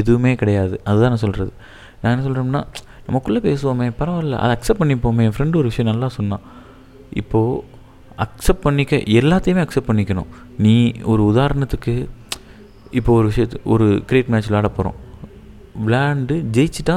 எதுவுமே 0.00 0.34
கிடையாது. 0.42 0.74
அதுதான் 0.88 1.12
நான் 1.14 1.24
சொல்கிறது 1.24 1.52
நான் 2.00 2.12
என்ன 2.12 2.24
சொல்கிறேன்னா 2.28 2.62
நமக்குள்ளே 3.08 3.40
பேசுவோமே 3.48 3.88
பரவாயில்ல 4.02 4.36
அதை 4.44 4.52
அக்செப்ட் 4.56 4.82
பண்ணிப்போமே. 4.82 5.24
என் 5.28 5.36
ஃப்ரெண்டு 5.36 5.60
ஒரு 5.62 5.68
விஷயம் 5.72 5.90
நல்லா 5.92 6.08
சொன்னான். 6.18 6.44
இப்போது 7.10 7.62
அக்செப்ட் 8.24 8.64
பண்ணிக்க 8.66 8.96
எல்லாத்தையுமே 9.20 9.62
அக்செப்ட் 9.64 9.90
பண்ணிக்கணும். 9.90 10.30
நீ 10.64 10.74
ஒரு 11.12 11.22
உதாரணத்துக்கு 11.32 11.94
இப்போ 12.98 13.12
ஒரு 13.18 13.26
விஷயத்து 13.30 13.58
ஒரு 13.74 13.86
கிரிக்கெட் 14.08 14.32
மேட்ச் 14.32 14.48
விளாட 14.50 14.68
போகிறோம் 14.68 14.96
விளையாண்டு 15.86 16.34
ஜெயிச்சிட்டா 16.56 16.96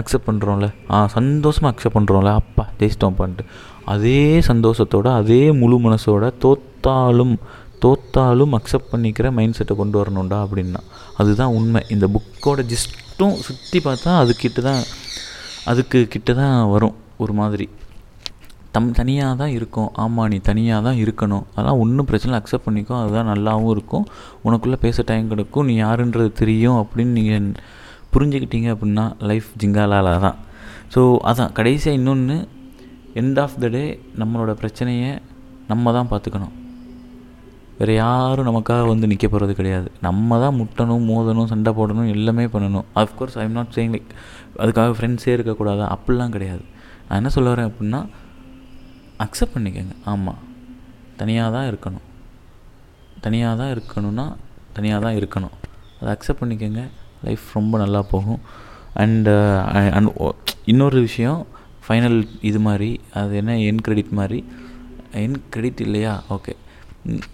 அக்செப்ட் 0.00 0.28
பண்ணுறோம்ல 0.28 0.66
ஆ 0.90 1.06
சந்தோஷமாக 1.06 1.70
அக்செப்ட் 1.74 1.96
பண்ணுறோம்ல 1.98 2.32
அப்பா 2.40 2.64
ஜெயிச்சிட்டோம் 2.80 3.18
பண்ணிட்டு 3.20 3.44
அதே 3.94 4.40
சந்தோஷத்தோட 4.50 5.08
அதே 5.20 5.40
முழு 5.60 5.76
மனசோட 5.86 6.32
தோத்தாலும் 6.44 7.34
தோத்தாலும் 7.82 8.54
அக்செப்ட் 8.58 8.92
பண்ணிக்கிற 8.92 9.26
மைண்ட் 9.36 9.56
செட்டை 9.58 9.74
கொண்டு 9.76 9.96
வரணும்டா 10.00 10.38
அப்படின்னா. 10.44 10.80
அதுதான் 11.20 11.54
உண்மை. 11.58 11.80
இந்த 11.94 12.06
புக்கோட 12.14 12.60
ஜிஸ்ட்டும் 12.72 13.36
சுற்றி 13.46 13.80
பார்த்தா 13.86 14.12
அதுக்கிட்ட 14.22 14.60
தான் 14.68 14.82
அதுக்கு 15.64 15.98
கிட்ட 16.14 16.34
தான் 16.34 16.70
வரும் 16.70 16.96
ஒரு 17.16 17.32
மாதிரி. 17.32 17.68
தம் 18.74 18.90
தனியாக 18.98 19.34
தான் 19.42 19.52
இருக்கும். 19.58 19.90
ஆமாம் 20.02 20.28
நீ 20.32 20.38
தனியாக 20.50 20.80
தான் 20.86 20.98
இருக்கணும். 21.04 21.44
அதெல்லாம் 21.54 21.80
ஒன்றும் 21.84 22.08
பிரச்சனை 22.10 22.34
அக்செப்ட் 22.40 22.66
பண்ணிக்கோ. 22.66 22.94
அதுதான் 23.02 23.30
நல்லாவும் 23.32 23.72
இருக்கும். 23.74 24.04
உனக்குள்ளே 24.46 24.78
பேச 24.84 25.02
டைம் 25.10 25.30
கிடைக்கும். 25.32 25.66
நீ 25.70 25.74
யாருன்றது 25.84 26.30
தெரியும் 26.42 26.78
அப்படின்னு 26.82 27.14
நீங்கள் 27.20 27.48
புரிஞ்சுக்கிட்டீங்க 28.14 28.68
அப்படின்னா 28.74 29.06
லைஃப் 29.30 29.48
ஜிங்காலால 29.62 30.12
தான் 30.26 30.38
ஸோ 30.94 31.00
அதான். 31.30 31.50
கடைசியாக 31.58 31.98
இன்னொன்று 31.98 32.36
எண்ட் 33.20 33.38
ஆஃப் 33.42 33.58
த 33.62 33.68
டே 33.74 33.82
நம்மளோட 34.20 34.52
பிரச்சனையை 34.62 35.10
நம்ம 35.70 35.92
தான் 35.96 36.08
பார்த்துக்கணும் 36.12 36.54
வேறு 37.78 37.94
யாரும் 37.94 38.48
நமக்காக 38.48 38.86
வந்து 38.90 39.08
நிற்க 39.10 39.26
போகிறது 39.32 39.52
கிடையாது. 39.58 39.88
நம்ம 40.06 40.38
தான் 40.44 40.56
முட்டணும் 40.60 41.04
மோதணும் 41.10 41.50
சண்டை 41.50 41.72
போடணும் 41.78 42.08
எல்லாமே 42.14 42.44
பண்ணணும். 42.54 42.86
Of course 43.02 43.36
I 43.40 43.44
am 43.48 43.56
not 43.58 43.74
saying 43.76 43.92
like 43.96 44.10
அதுக்காக 44.62 44.94
ஃப்ரெண்ட்ஸே 44.98 45.32
இருக்கக்கூடாது. 45.36 45.82
அப்படிலாம் 45.94 46.34
கிடையாது. 46.36 46.64
நான் 47.08 47.18
என்ன 47.20 47.30
சொல்ல 47.36 47.52
வரேன் 47.54 47.68
அப்படின்னா 47.70 48.00
அக்செப்ட் 49.24 49.54
பண்ணிக்கோங்க. 49.54 49.94
ஆமாம் 50.04 50.40
தனியாக 51.20 51.50
தான் 51.56 51.68
இருக்கணும். 51.70 52.06
தனியாக 53.20 53.54
தான் 53.60 53.72
இருக்கணும்னா 53.76 54.26
தனியாக 54.76 55.02
தான் 55.04 55.16
இருக்கணும். 55.20 55.54
அதை 56.00 56.08
அக்செப்ட் 56.14 56.42
பண்ணிக்கோங்க. 56.42 56.82
லைஃப் 57.26 57.46
ரொம்ப 57.58 57.78
நல்லா 57.78 58.02
போகும். 58.02 58.40
அண்டு 59.02 59.32
அண்ட் 59.98 60.08
uh, 60.08 60.24
oh, 60.26 60.34
இன்னொரு 60.64 61.00
விஷயம் 61.00 61.40
ஃபைனல் 61.84 62.18
இது 62.40 62.58
மாதிரி 62.60 63.00
அது 63.20 63.36
என்ன 63.36 63.52
என் 63.68 63.82
கிரெடிட் 63.86 64.12
மாதிரி. 64.20 64.40
என் 65.12 65.36
கிரெடிட் 65.50 65.80
இல்லையா? 65.86 66.14
ஓகே 66.30 66.54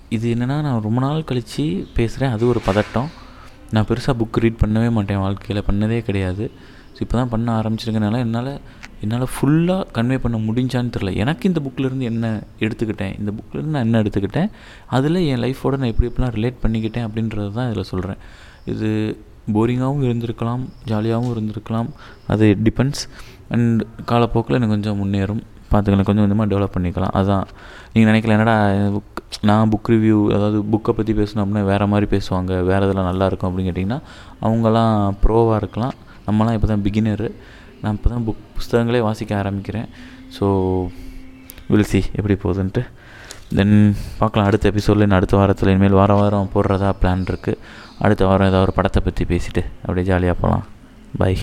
இது 0.08 0.26
என்னென்னா 0.34 0.56
நான் 0.66 0.84
ரொம்ப 0.86 1.00
நாள் 1.00 1.28
கழித்து 1.30 1.64
பேசுகிறேன் 1.94 2.32
அது 2.32 2.44
ஒரு 2.46 2.60
பதட்டம். 2.66 3.08
நான் 3.70 3.86
பெருசாக 3.88 4.18
புக் 4.20 4.40
ரீட் 4.44 4.62
பண்ணவே 4.62 4.90
மாட்டேன். 4.90 5.18
வாழ்க்கையில் 5.18 5.66
பண்ணதே 5.68 5.98
கிடையாது. 6.02 6.44
ஸோ 6.94 7.00
இப்போ 7.04 7.16
தான் 7.20 7.30
பண்ண 7.34 7.48
ஆரம்பிச்சிருக்கனால 7.60 8.18
என்னால் 8.24 8.50
என்னால் 9.04 9.26
ஃபுல்லாக 9.34 9.82
கன்வே 9.96 10.16
பண்ண 10.24 10.36
முடிஞ்சான்னு 10.48 10.92
தெரில 10.96 11.10
எனக்கு 11.22 11.44
இந்த 11.50 11.60
புக்கிலேருந்து 11.64 12.06
என்ன 12.10 12.26
எடுத்துக்கிட்டேன்? 12.64 13.14
இந்த 13.20 13.30
புக்கிலேருந்து 13.36 13.74
நான் 13.76 13.86
என்ன 13.88 14.00
எடுத்துக்கிட்டேன்? 14.02 14.50
அதில் 14.96 15.18
என் 15.30 15.42
லைஃபோட 15.44 15.78
நான் 15.80 15.92
எப்படி 15.92 16.08
எப்படிலாம் 16.10 16.34
ரிலேட் 16.38 16.60
பண்ணிக்கிட்டேன் 16.64 17.06
அப்படின்றது 17.08 17.48
தான் 17.58 17.68
இதில் 17.70 17.90
சொல்கிறேன் 17.92 18.20
இது 18.72 18.90
போரிங்காகவும் 19.56 20.04
இருந்திருக்கலாம் 20.08 20.62
ஜாலியாகவும் 20.90 21.32
இருந்திருக்கலாம். 21.34 21.88
அது 22.34 22.44
டிபெண்ட்ஸ் 22.66 23.02
அண்ட் 23.54 23.82
காலப்போக்கில் 24.12 24.58
எனக்கு 24.58 24.74
கொஞ்சம் 24.76 24.98
முன்னேறும். 25.02 25.42
பார்த்துக்கலாம் 25.72 26.08
கொஞ்சம் 26.08 26.24
கொஞ்சமாக 26.24 26.48
டெவலப் 26.52 26.74
பண்ணிக்கலாம். 26.76 27.12
அதுதான் 27.18 27.46
நீங்கள் 27.92 28.10
நினைக்கல 28.10 28.34
என்னடா 28.36 28.56
புக் 28.96 29.20
நான் 29.48 29.70
புக் 29.72 29.90
ரிவ்யூ 29.94 30.18
அதாவது 30.36 30.58
புக்கை 30.72 30.92
பற்றி 30.98 31.12
பேசணும் 31.20 31.42
அப்படின்னா 31.42 31.64
வேறு 31.72 31.90
மாதிரி 31.92 32.06
பேசுவாங்க 32.14 32.52
வேறு 32.70 32.86
இதெல்லாம் 32.86 33.10
நல்லாயிருக்கும் 33.10 33.48
அப்படின்னு 33.50 33.68
கேட்டிங்கன்னா 33.70 34.00
அவங்களாம் 34.46 35.16
ப்ரோவாக 35.24 35.60
இருக்கலாம். 35.62 35.94
நம்மலாம் 36.26 36.56
இப்போ 36.58 36.68
தான் 36.72 36.84
பிகினரு 36.86 37.28
நான் 37.82 37.94
இப்போ 37.96 38.10
தான் 38.10 38.24
புக் 38.26 38.42
புஸ்தகங்களே 38.56 39.00
வாசிக்க 39.08 39.32
ஆரம்பிக்கிறேன். 39.42 39.88
ஸோ 40.36 40.44
வில் 41.70 41.90
சி 41.92 42.00
எப்படி 42.18 42.34
போகுதுன்ட்டு. 42.44 42.82
தென் 43.56 43.74
பார்க்கலாம் 44.18 44.46
அடுத்த 44.48 44.70
எபிசோடில் 44.72 45.04
இன்னும் 45.06 45.18
அடுத்த 45.18 45.34
வாரத்தில் 45.36 45.70
இனிமேல் 45.72 45.98
வாரம் 46.00 46.20
வாரம் 46.20 46.52
போடுறதா 46.54 46.90
பிளான் 47.00 47.26
இருக்குது 47.30 47.58
அடுத்த 48.04 48.22
வாரம் 48.30 48.48
ஏதாவது 48.50 48.66
ஒரு 48.66 48.74
படத்தை 48.78 49.00
பற்றி 49.02 49.24
பேசிவிட்டு 49.32 49.62
அப்படியே 49.82 50.06
ஜாலியாக 50.10 50.36
போகலாம் 50.40 50.64
பை 51.18 51.34